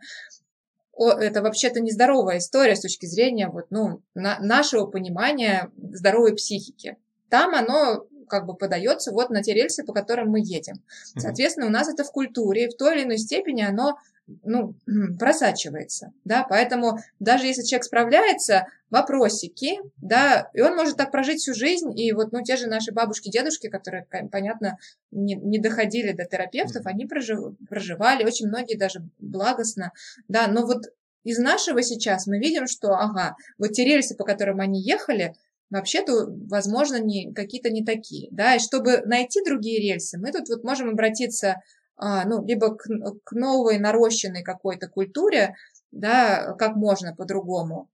[0.92, 6.96] О, это вообще-то нездоровая история с точки зрения вот, ну, на, нашего понимания здоровой психики.
[7.30, 10.82] Там оно как бы подается вот на те рельсы, по которым мы едем.
[11.16, 13.96] Соответственно, у нас это в культуре, в той или иной степени оно
[14.44, 14.74] ну,
[15.18, 21.54] просачивается, да, поэтому даже если человек справляется, вопросики, да, и он может так прожить всю
[21.54, 24.78] жизнь, и вот, ну, те же наши бабушки, дедушки, которые, понятно,
[25.10, 29.92] не, не доходили до терапевтов, они прожив, проживали, очень многие даже благостно,
[30.28, 30.84] да, но вот
[31.24, 35.34] из нашего сейчас мы видим, что, ага, вот те рельсы, по которым они ехали,
[35.70, 40.64] вообще-то, возможно, не, какие-то не такие, да, и чтобы найти другие рельсы, мы тут вот
[40.64, 41.56] можем обратиться
[41.98, 42.86] ну, либо к,
[43.24, 45.54] к новой нарощенной какой-то культуре,
[45.90, 47.88] да, как можно по-другому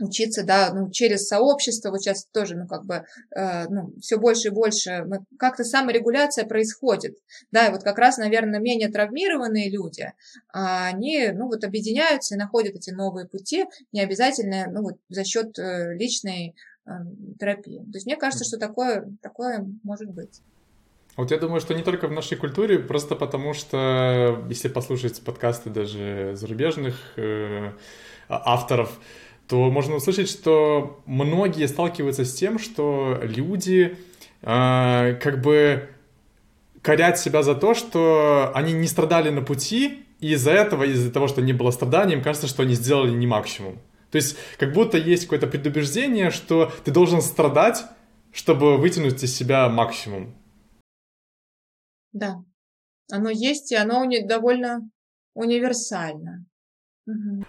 [0.00, 3.04] учиться, да, ну, через сообщество, вот сейчас тоже, ну, как бы,
[3.34, 5.06] э, ну, все больше и больше,
[5.38, 7.18] как-то саморегуляция происходит,
[7.50, 10.12] да, и вот как раз, наверное, менее травмированные люди,
[10.52, 15.24] а они, ну, вот объединяются и находят эти новые пути, не обязательно, ну, вот за
[15.24, 16.54] счет э, личной
[16.86, 16.90] э,
[17.38, 17.78] терапии.
[17.78, 20.42] То есть мне кажется, что такое, такое может быть.
[21.18, 25.68] Вот я думаю, что не только в нашей культуре, просто потому что, если послушать подкасты
[25.68, 27.72] даже зарубежных э,
[28.28, 29.00] авторов,
[29.48, 33.98] то можно услышать, что многие сталкиваются с тем, что люди
[34.42, 35.88] э, как бы
[36.82, 41.26] корят себя за то, что они не страдали на пути, и из-за этого, из-за того,
[41.26, 43.80] что не было страданий, им кажется, что они сделали не максимум.
[44.12, 47.84] То есть как будто есть какое-то предубеждение, что ты должен страдать,
[48.32, 50.32] чтобы вытянуть из себя максимум.
[52.12, 52.36] Да,
[53.10, 54.88] оно есть, и оно довольно
[55.34, 56.44] универсально.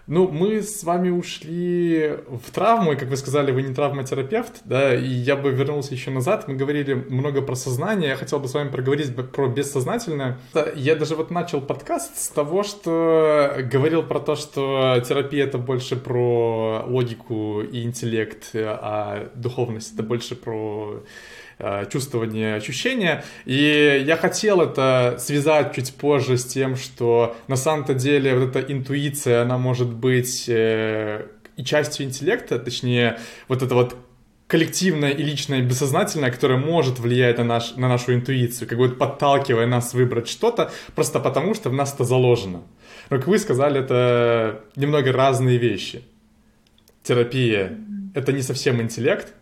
[0.07, 4.95] Ну, мы с вами ушли в травму, и, как вы сказали, вы не травматерапевт, да,
[4.95, 8.53] и я бы вернулся еще назад, мы говорили много про сознание, я хотел бы с
[8.53, 10.37] вами проговорить про бессознательное.
[10.75, 15.97] Я даже вот начал подкаст с того, что говорил про то, что терапия— это больше
[15.97, 21.03] про логику и интеллект, а духовность— это больше про
[21.61, 23.25] Э, чувствование, ощущения.
[23.43, 28.71] И я хотел это связать чуть позже с тем, что на самом-то деле вот эта
[28.71, 31.25] интуиция, она может быть э,
[31.57, 33.97] и частью интеллекта, точнее, вот это вот
[34.47, 39.67] коллективное и личное бессознательное, которое может влиять на, наш, на нашу интуицию, как бы подталкивая
[39.67, 42.61] нас выбрать что-то, просто потому что в нас это заложено.
[43.09, 46.03] Но, как вы сказали, это немного разные вещи.
[47.03, 47.77] Терапия—
[48.15, 49.33] это не совсем интеллект,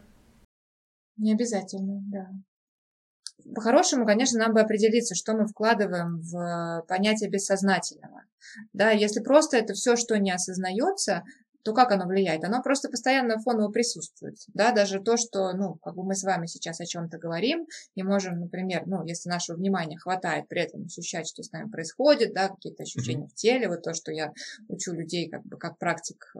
[1.17, 2.29] не обязательно, да.
[3.53, 8.23] По-хорошему, конечно, нам бы определиться, что мы вкладываем в понятие бессознательного.
[8.73, 11.23] Да, если просто это все, что не осознается,
[11.67, 12.45] то как оно влияет?
[12.45, 14.37] Оно просто постоянно фоново присутствует.
[14.53, 14.71] Да?
[14.71, 18.39] Даже то, что ну, как бы мы с вами сейчас о чем-то говорим, и можем,
[18.39, 22.83] например, ну, если нашего внимания хватает, при этом ощущать, что с нами происходит, да, какие-то
[22.83, 23.31] ощущения mm-hmm.
[23.31, 24.31] в теле, вот то, что я
[24.69, 26.31] учу людей как бы как практик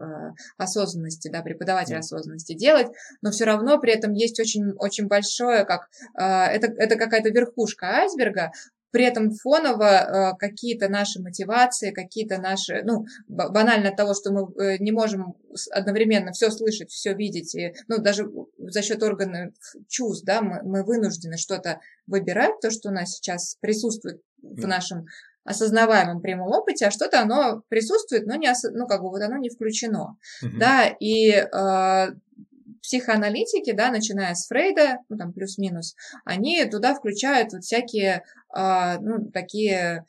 [0.56, 1.98] осознанности, да, преподаватель mm-hmm.
[1.98, 2.86] осознанности делать,
[3.20, 7.86] но все равно при этом есть очень, очень большое, как э, это, это какая-то верхушка
[7.98, 8.52] айсберга,
[8.90, 14.48] при этом фоново э, какие-то наши мотивации, какие-то наши, ну, банально от того, что мы
[14.62, 15.34] э, не можем
[15.70, 19.52] одновременно все слышать, все видеть, и, ну, даже за счет органов
[19.88, 25.06] чувств, да, мы, мы вынуждены что-то выбирать, то, что у нас сейчас присутствует в нашем
[25.44, 28.64] осознаваемом прямом опыте, а что-то оно присутствует, но не, ос...
[28.70, 30.58] ну, как бы вот оно не включено, mm-hmm.
[30.58, 32.14] да, и э,
[32.88, 39.30] психоаналитики, да, начиная с Фрейда, ну, там плюс-минус, они туда включают вот всякие, а, ну,
[39.30, 40.06] такие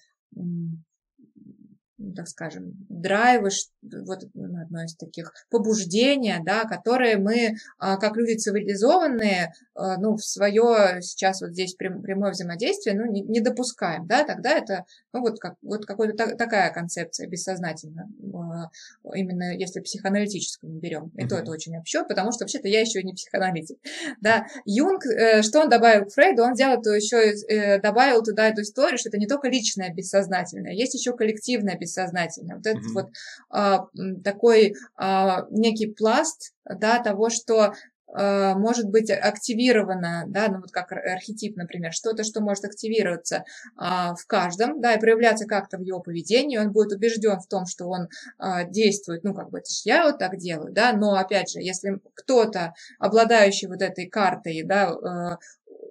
[2.16, 3.50] так скажем, драйвы,
[3.82, 10.16] вот ну, одно из таких побуждения, да, которые мы, а, как люди цивилизованные, а, ну,
[10.16, 15.22] в свое сейчас вот здесь прямое взаимодействие, ну, не, не допускаем, да, тогда это, ну,
[15.22, 18.70] вот, как, вот какая-то такая концепция бессознательно, а,
[19.16, 23.04] именно если психоаналитическую мы берем, и то это очень общо, потому что вообще-то я еще
[23.04, 23.78] не психоаналитик,
[24.22, 28.47] да, Юнг, э, что он добавил к Фрейду, он делал то еще, э, добавил туда
[28.47, 31.89] эту историю, что это не только личное бессознательное, есть еще коллективное бессознательное,
[32.56, 32.94] вот этот uh-huh.
[32.94, 33.10] вот
[33.50, 33.88] а,
[34.24, 37.74] такой а, некий пласт да, того, что
[38.12, 43.44] а, может быть активировано, да, ну вот как архетип, например, что-то, что может активироваться
[43.78, 47.66] а, в каждом, да, и проявляться как-то в его поведении, он будет убежден в том,
[47.66, 51.16] что он а, действует, ну как бы это ж я вот так делаю, да, но
[51.16, 55.38] опять же, если кто-то, обладающий вот этой картой, да, а,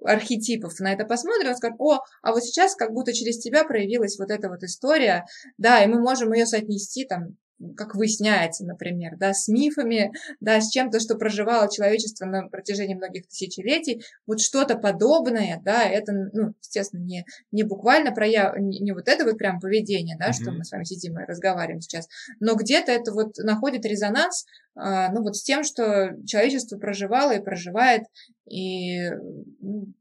[0.03, 4.17] архетипов на это посмотрим, он скажет, о, а вот сейчас как будто через тебя проявилась
[4.17, 5.25] вот эта вот история,
[5.57, 7.37] да, и мы можем ее соотнести там
[7.75, 13.27] как выясняется, например, да, с мифами, да, с чем-то, что проживало человечество на протяжении многих
[13.27, 18.57] тысячелетий, вот что-то подобное, да, это, ну, естественно, не, не буквально прояв...
[18.57, 20.41] не, не вот это вот прям поведение, да, mm-hmm.
[20.41, 22.07] что мы с вами сидим и разговариваем сейчас,
[22.39, 24.45] но где-то это вот находит резонанс,
[24.75, 28.03] а, ну, вот с тем, что человечество проживало и проживает,
[28.49, 29.09] и
[29.59, 29.93] ну,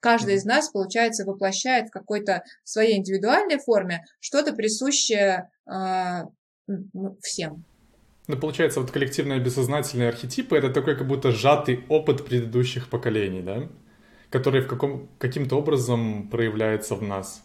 [0.00, 6.26] каждый из нас, получается, воплощает в какой-то своей индивидуальной форме что-то присущее а,
[7.22, 7.64] всем.
[8.28, 13.68] Ну, получается, вот коллективные бессознательные архетипы— это такой как будто сжатый опыт предыдущих поколений, да?
[14.28, 17.42] Который в каком, каким-то образом проявляется в нас.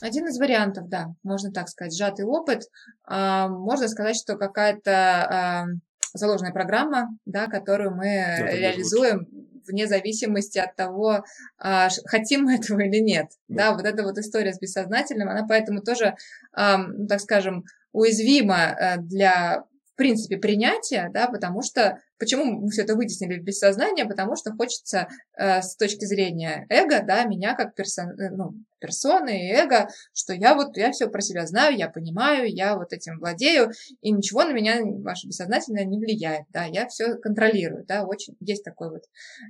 [0.00, 2.70] Один из вариантов, да, можно так сказать, сжатый опыт.
[3.04, 5.66] А, можно сказать, что какая-то а,
[6.14, 9.26] заложенная программа, да, которую мы Это реализуем
[9.66, 11.24] вне зависимости от того,
[11.58, 13.26] а, хотим мы этого или нет.
[13.48, 13.70] Да.
[13.70, 16.14] да, вот эта вот история с бессознательным, она поэтому тоже,
[16.52, 17.64] так скажем,
[17.96, 23.42] уязвима э, для, в принципе, принятия, да, потому что, почему мы все это вытеснили в
[23.42, 28.52] бессознание, потому что хочется э, с точки зрения эго, да, меня как персон, э, ну,
[28.78, 32.92] персоны и эго, что я вот, я все про себя знаю, я понимаю, я вот
[32.92, 33.70] этим владею,
[34.02, 38.64] и ничего на меня, ваше бессознательное, не влияет, да, я все контролирую, да, очень, есть
[38.64, 39.04] такое вот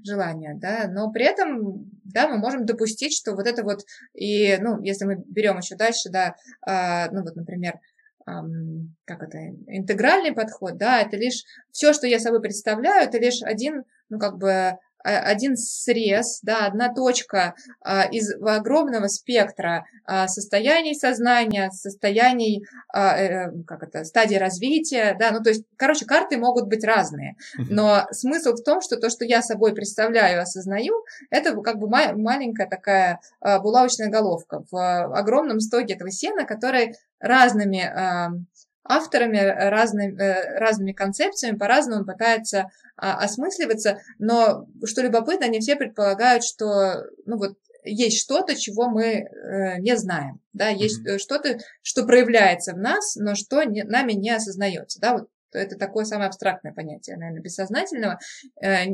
[0.04, 3.80] желание, да, но при этом, да, мы можем допустить, что вот это вот,
[4.14, 7.80] и, ну, если мы берем еще дальше, да, э, ну, вот, например,
[9.04, 13.84] как это, интегральный подход, да, это лишь все, что я собой представляю, это лишь один,
[14.08, 21.70] ну, как бы один срез, да, одна точка а, из огромного спектра а, состояний сознания,
[21.70, 26.84] состояний, а, э, как это, стадий развития, да, ну, то есть, короче, карты могут быть
[26.84, 31.88] разные, но смысл в том, что то, что я собой представляю, осознаю, это как бы
[31.88, 38.30] маленькая такая а, булавочная головка в огромном стоге этого сена, который разными а,
[38.88, 46.44] авторами, разными, э, разными концепциями по-разному пытается а, осмысливаться, но что любопытно, они все предполагают,
[46.44, 51.18] что ну вот есть что-то, чего мы э, не знаем, да, есть mm-hmm.
[51.18, 55.28] что-то, что проявляется в нас, но что не, нами не осознается, да, вот
[55.58, 58.18] это такое самое абстрактное понятие, наверное, бессознательного,
[58.62, 58.86] э,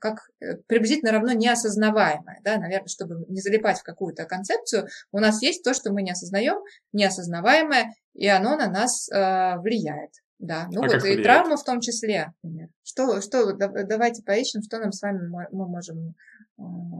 [0.00, 5.42] как э, приблизительно равно неосознаваемое, да, наверное, чтобы не залипать в какую-то концепцию, у нас
[5.42, 6.58] есть то, что мы не осознаем,
[6.92, 10.10] неосознаваемое, и оно на нас э, влияет.
[10.38, 12.68] Да, ну а вот и травма в том числе, например.
[12.84, 16.14] Что, что, давайте поищем, что нам с вами мы можем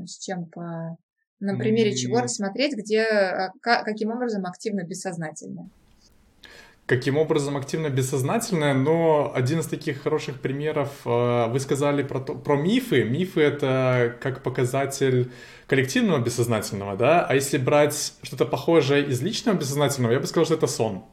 [0.07, 0.97] с чем по,
[1.39, 1.95] на примере mm-hmm.
[1.95, 5.70] чего рассмотреть, где, каким образом активно бессознательное.
[6.89, 12.34] Каким образом активно бессознательное, но один из таких хороших примеров, э, вы сказали про, то,
[12.34, 13.05] про мифы.
[13.05, 15.30] Мифы— это как показатель
[15.66, 17.26] коллективного бессознательного, да?
[17.26, 21.05] А если брать что-то похожее из личного бессознательного, я бы сказал, что это сон.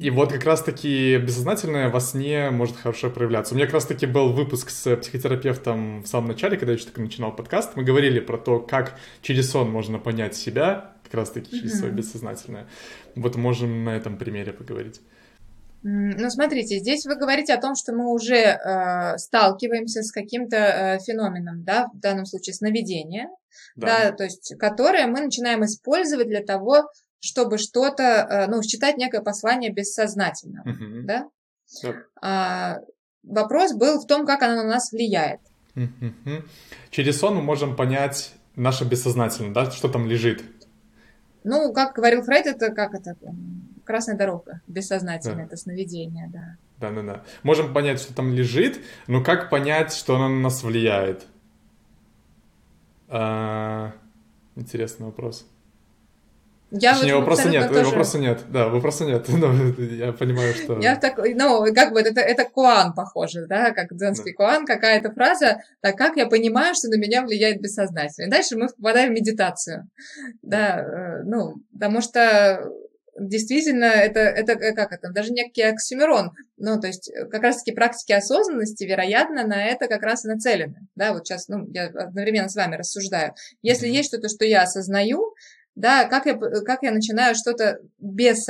[0.00, 3.52] И вот как раз-таки бессознательное во сне может хорошо проявляться.
[3.52, 7.02] У меня как раз-таки был выпуск с психотерапевтом в самом начале, когда я еще только
[7.02, 7.76] начинал подкаст.
[7.76, 12.66] Мы говорили про то, как через сон можно понять себя, как раз-таки через свое бессознательное.
[13.14, 15.02] Вот можем на этом примере поговорить.
[15.82, 20.98] Ну, смотрите, здесь вы говорите о том, что мы уже э, сталкиваемся с каким-то э,
[21.00, 23.28] феноменом, да, в данном случае сновидение,
[23.76, 24.10] да.
[24.10, 26.90] да, то есть, которое мы начинаем использовать для того,
[27.20, 31.02] чтобы что-то, э, ну, считать некое послание бессознательного, uh-huh.
[31.02, 31.28] да?
[32.20, 32.78] А,
[33.22, 35.40] вопрос был в том, как оно на нас влияет.
[35.74, 36.42] Uh-huh.
[36.90, 40.42] Через сон мы можем понять наше бессознательное, да, что там лежит.
[41.44, 43.16] Ну, как говорил Фрейд, это как это
[43.84, 45.42] красная дорога, бессознательное, да.
[45.44, 46.56] это сновидение, да.
[46.78, 47.24] Да, да, да.
[47.42, 51.26] Можем понять, что там лежит, но как понять, что оно на нас влияет?
[53.08, 53.92] А,
[54.56, 55.46] интересный вопрос.
[56.70, 57.84] Я Точнее, вопроса нет, тоже...
[57.86, 60.78] вопроса нет, да, вопроса нет, но я понимаю, что...
[60.78, 64.36] Я так, ну, как бы это, это куан похоже, да, как дзенский да.
[64.36, 68.30] куан, какая-то фраза, так как я понимаю, что на меня влияет бессознательно.
[68.30, 69.88] дальше мы впадаем в медитацию,
[70.42, 72.70] да, э, ну, потому что
[73.18, 77.72] действительно это, это э, как это, даже некий оксюмерон, ну, то есть э, как раз-таки
[77.72, 82.48] практики осознанности, вероятно, на это как раз и нацелены, да, вот сейчас, ну, я одновременно
[82.48, 83.34] с вами рассуждаю.
[83.62, 83.92] Если mm-hmm.
[83.92, 85.34] есть что-то, что я осознаю,
[85.80, 88.46] да, как я, как я начинаю что-то без,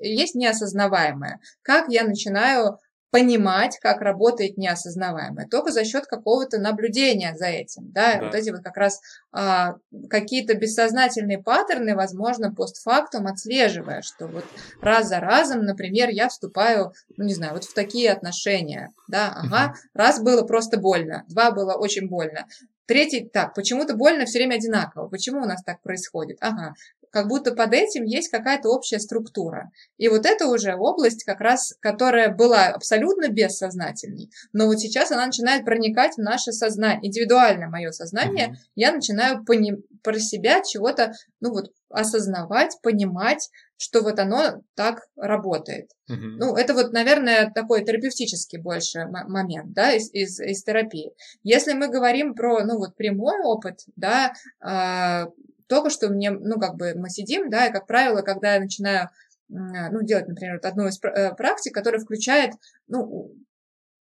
[0.00, 2.78] есть неосознаваемое, как я начинаю
[3.12, 8.24] понимать, как работает неосознаваемое, только за счет какого-то наблюдения за этим, да, да.
[8.24, 9.02] вот эти вот как раз
[9.32, 9.76] а,
[10.08, 14.44] какие-то бессознательные паттерны, возможно, постфактум отслеживая, что вот
[14.80, 19.74] раз за разом, например, я вступаю, ну, не знаю, вот в такие отношения, да, ага,
[19.92, 22.46] раз было просто больно, два было очень больно,
[22.84, 25.08] Третий, так, почему-то больно все время одинаково.
[25.08, 26.36] Почему у нас так происходит?
[26.40, 26.74] Ага,
[27.12, 29.70] как будто под этим есть какая-то общая структура.
[29.98, 35.26] И вот это уже область, как раз, которая была абсолютно бессознательной, но вот сейчас она
[35.26, 38.72] начинает проникать в наше сознание, индивидуальное мое сознание, mm-hmm.
[38.76, 45.90] я начинаю пони- про себя чего-то, ну вот, осознавать, понимать, что вот оно так работает.
[46.10, 46.36] Mm-hmm.
[46.38, 51.12] Ну, это вот, наверное, такой терапевтический больше момент, да, из, из, из терапии.
[51.42, 54.32] Если мы говорим про, ну, вот прямой опыт, да,
[54.64, 55.26] э,
[55.72, 59.08] только что мне, ну, как бы мы сидим, да, и, как правило, когда я начинаю
[59.48, 62.52] ну, делать, например, вот одну из э, практик, которая включает,
[62.88, 63.32] ну,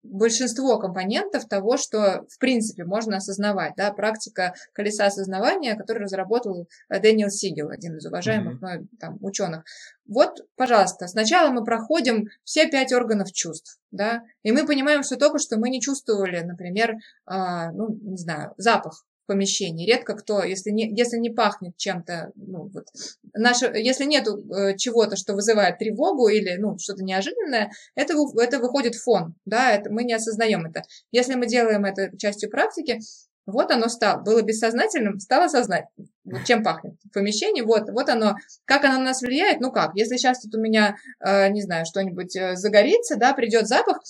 [0.05, 7.01] большинство компонентов того, что, в принципе, можно осознавать, да, практика колеса осознавания, которую разработал э,
[7.01, 8.87] Дэниел Сигел, один из уважаемых mm-hmm.
[9.01, 9.64] там, ученых.
[10.07, 15.41] Вот, пожалуйста, сначала мы проходим все пять органов чувств, да, и мы понимаем, что только
[15.41, 19.87] что мы не чувствовали, например, э, ну, не знаю, запах, помещении.
[19.87, 22.87] Редко кто, если не, если не пахнет чем-то, ну, вот,
[23.35, 28.95] наше, если нет э, чего-то, что вызывает тревогу или ну, что-то неожиданное, это, это выходит
[28.95, 30.83] фон, да, это, мы не осознаем это.
[31.12, 33.01] Если мы делаем это частью практики,
[33.47, 36.11] вот оно стало, было бессознательным, стало сознательным.
[36.24, 39.93] Вот чем пахнет в помещении, вот, вот оно, как оно на нас влияет, ну как,
[39.95, 44.01] если сейчас тут у меня, э, не знаю, что-нибудь э, загорится, да, придет запах,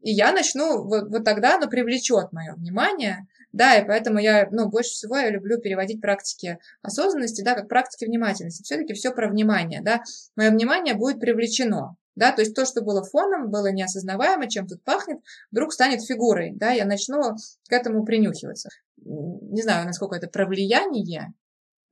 [0.00, 4.68] и я начну, вот, вот тогда оно привлечет мое внимание, да, и поэтому я, ну,
[4.68, 8.64] больше всего я люблю переводить практики осознанности, да, как практики внимательности.
[8.64, 10.02] Все-таки все про внимание, да.
[10.34, 14.82] Мое внимание будет привлечено, да, то есть то, что было фоном, было неосознаваемо, чем тут
[14.82, 15.20] пахнет,
[15.52, 17.36] вдруг станет фигурой, да, я начну
[17.68, 18.70] к этому принюхиваться.
[18.96, 21.32] Не знаю, насколько это про влияние,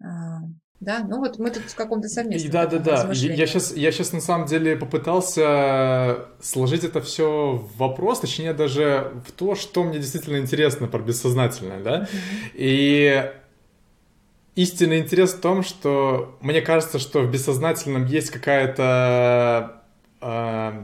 [0.02, 0.40] а,
[0.82, 2.50] да, ну вот мы тут в каком-то совместном.
[2.50, 3.12] Да, да, да.
[3.12, 9.12] Я, сейчас, я сейчас на самом деле попытался сложить это все в вопрос, точнее даже
[9.24, 12.08] в то, что мне действительно интересно про бессознательное, да.
[12.54, 13.32] И
[14.56, 19.82] истинный интерес в том, что мне кажется, что в бессознательном есть какая-то
[20.20, 20.82] э,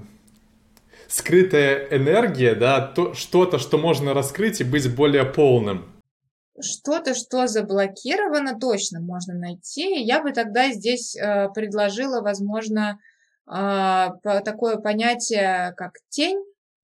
[1.09, 5.87] скрытая энергия, да, то, что-то, что можно раскрыть и быть более полным
[6.61, 10.03] что-то, что заблокировано, точно можно найти.
[10.03, 12.99] Я бы тогда здесь э, предложила, возможно,
[13.47, 14.09] э,
[14.45, 16.43] такое понятие, как тень,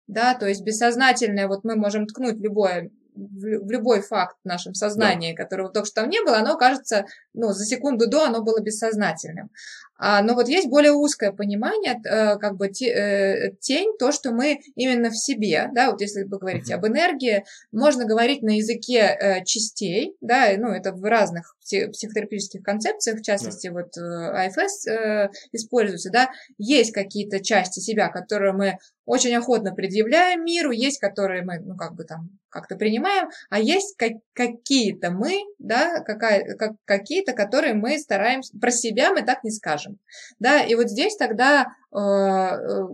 [0.07, 5.35] да, то есть бессознательное, вот мы можем ткнуть любое в любой факт в нашем сознании,
[5.35, 5.43] да.
[5.43, 9.51] которого только что там не было, оно кажется, ну, за секунду до оно было бессознательным.
[10.03, 14.61] А, но вот есть более узкое понимание, э, как бы э, тень, то, что мы
[14.75, 19.45] именно в себе, да, вот если вы говорите об энергии, можно говорить на языке э,
[19.45, 23.75] частей, да, ну, это в разных психотерапевтических концепциях, в частности, да.
[23.75, 24.87] вот АФС
[25.53, 28.79] используется, да, есть какие-то части себя, которые мы
[29.11, 33.97] очень охотно предъявляем миру, есть, которые мы, ну, как бы там как-то принимаем, а есть
[33.97, 39.51] как, какие-то мы, да, какая, как, какие-то, которые мы стараемся, про себя мы так не
[39.51, 39.90] скажем,
[40.39, 42.89] да, и вот здесь тогда э, э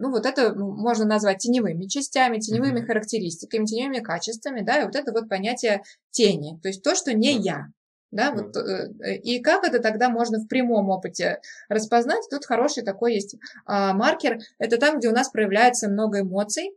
[0.00, 2.86] ну, вот это можно назвать теневыми частями, теневыми mm-hmm.
[2.86, 5.82] характеристиками, теневыми качествами, да, и вот это вот понятие
[6.12, 7.42] тени, то есть то, что не mm-hmm.
[7.42, 7.66] я,
[8.10, 12.22] да, вот, э, и как это тогда можно в прямом опыте распознать?
[12.30, 13.36] Тут хороший такой есть
[13.66, 14.38] а, маркер.
[14.58, 16.72] Это там, где у нас проявляется много эмоций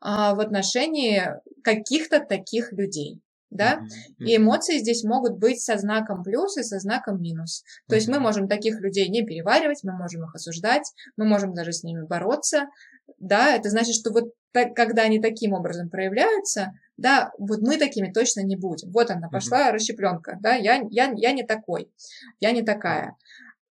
[0.00, 1.22] а, в отношении
[1.64, 3.20] каких-то таких людей.
[3.50, 3.80] Да?
[3.80, 4.24] Mm-hmm.
[4.26, 7.62] И эмоции здесь могут быть со знаком плюс и со знаком минус.
[7.62, 7.98] То mm-hmm.
[7.98, 11.82] есть мы можем таких людей не переваривать, мы можем их осуждать, мы можем даже с
[11.82, 12.66] ними бороться.
[13.18, 18.10] Да, это значит, что вот так, когда они таким образом проявляются, да, вот мы такими
[18.10, 18.90] точно не будем.
[18.90, 19.72] Вот она пошла mm-hmm.
[19.72, 21.90] расщепленка, да, я, я, я не такой,
[22.40, 23.16] я не такая.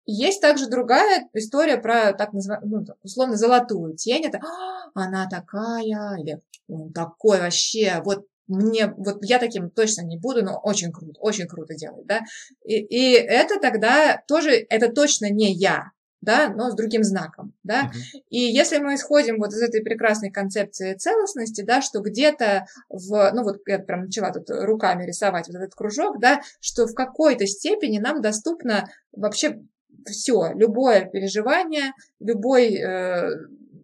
[0.07, 4.27] Есть также другая история про так называемую, ну, условно, золотую тень.
[4.27, 10.19] Это «А, она такая, или он такой вообще, вот мне, вот я таким точно не
[10.19, 12.21] буду, но очень круто, очень круто делает, да.
[12.65, 17.85] И, и это тогда тоже, это точно не я, да, но с другим знаком, да.
[17.85, 18.21] Uh-huh.
[18.29, 23.43] И если мы исходим вот из этой прекрасной концепции целостности, да, что где-то в, ну
[23.43, 27.99] вот я прям начала тут руками рисовать вот этот кружок, да, что в какой-то степени
[27.99, 29.61] нам доступно вообще
[30.07, 33.31] все, любое переживание, любой, э,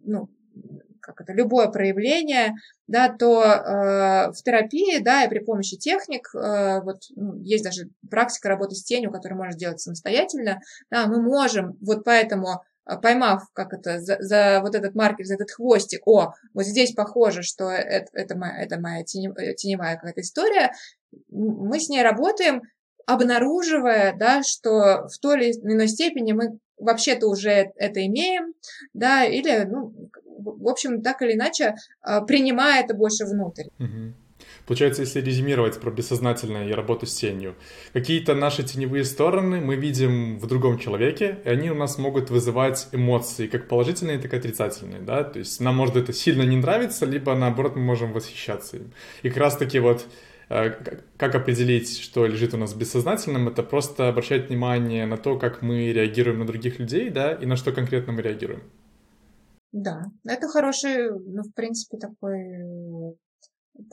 [0.03, 0.29] ну,
[1.07, 2.55] как это, любое проявление,
[2.87, 7.89] да, то э, в терапии, да, и при помощи техник, э, вот ну, есть даже
[8.11, 10.59] практика работы с тенью, которую можно сделать самостоятельно,
[10.91, 15.35] да, мы можем вот поэтому э, поймав, как это, за, за вот этот маркер, за
[15.35, 20.73] этот хвостик, о, вот здесь похоже, что это, это моя, это моя теневая какая-то история,
[21.29, 22.63] мы с ней работаем,
[23.05, 28.53] обнаруживая, да, что в той или иной степени мы вообще-то уже это имеем,
[28.93, 29.93] да, или, ну,
[30.39, 33.65] в общем, так или иначе, а, принимая это больше внутрь.
[33.79, 34.13] Угу.
[34.67, 37.55] Получается, если резюмировать про бессознательное и работу с тенью,
[37.93, 42.89] какие-то наши теневые стороны мы видим в другом человеке, и они у нас могут вызывать
[42.91, 47.05] эмоции, как положительные, так и отрицательные, да, то есть нам может это сильно не нравиться,
[47.05, 48.91] либо наоборот мы можем восхищаться им.
[49.23, 50.05] И как раз-таки вот
[50.47, 55.61] как определить, что лежит у нас в бессознательном, это просто обращать внимание на то, как
[55.61, 58.63] мы реагируем на других людей, да, и на что конкретно мы реагируем.
[59.73, 63.15] Да, это хороший, ну, в принципе, такой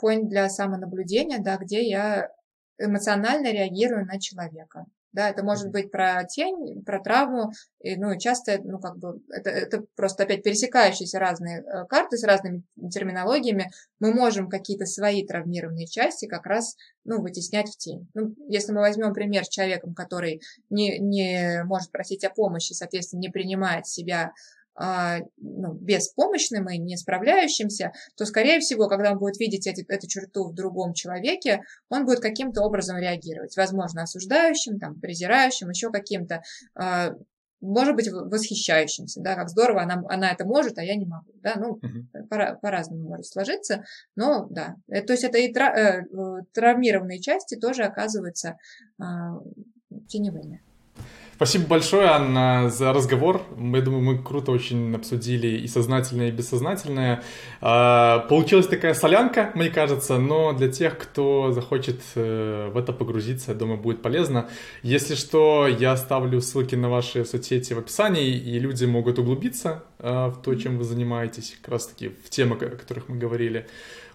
[0.01, 2.31] point для самонаблюдения, да, где я
[2.79, 4.87] эмоционально реагирую на человека.
[5.15, 9.49] Да, это может быть про тень, про травму, и, ну, часто, ну, как бы, это,
[9.49, 13.71] это просто опять пересекающиеся разные э, карты с разными терминологиями.
[14.01, 18.09] Мы можем какие-то свои травмированные части как раз, ну, вытеснять в тень.
[18.15, 23.21] Ну, если мы возьмем пример с человеком, который не, не может просить о помощи, соответственно,
[23.21, 24.33] не принимает себя
[24.77, 30.49] ну, беспомощным и не справляющимся, то, скорее всего, когда он будет видеть эти, эту черту
[30.49, 33.57] в другом человеке, он будет каким-то образом реагировать.
[33.57, 36.43] Возможно, осуждающим, там, презирающим, еще каким-то,
[36.75, 37.13] а,
[37.65, 41.55] может быть, восхищающимся, да, как здорово она, она это может, а я не могу, да,
[41.57, 42.27] ну, uh-huh.
[42.29, 43.85] по, по-разному может сложиться,
[44.17, 46.03] но, да, э, то есть это и тра- э,
[46.53, 48.59] травмированные части тоже оказываются
[49.01, 49.05] э,
[50.09, 50.63] теневыми.
[51.37, 53.43] Спасибо большое, Анна, за разговор.
[53.59, 57.25] Я думаю, мы круто очень обсудили и сознательное, и бессознательное.
[57.61, 63.51] А, получилась такая солянка, мне кажется, но для тех, кто захочет э, в это погрузиться,
[63.51, 64.49] я думаю, будет полезно.
[64.85, 70.29] Если что, я оставлю ссылки на ваши соцсети в описании, и люди могут углубиться э,
[70.29, 73.67] в то, чем вы занимаетесь, как раз-таки в темы, о которых мы говорили.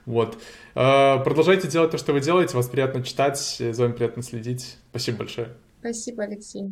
[0.06, 0.38] Вот.
[0.74, 2.56] Э, продолжайте делать то, что вы делаете.
[2.56, 4.78] Вас приятно читать, за вами приятно следить.
[4.92, 5.50] Спасибо большое.
[5.82, 6.70] Спасибо, Алексей.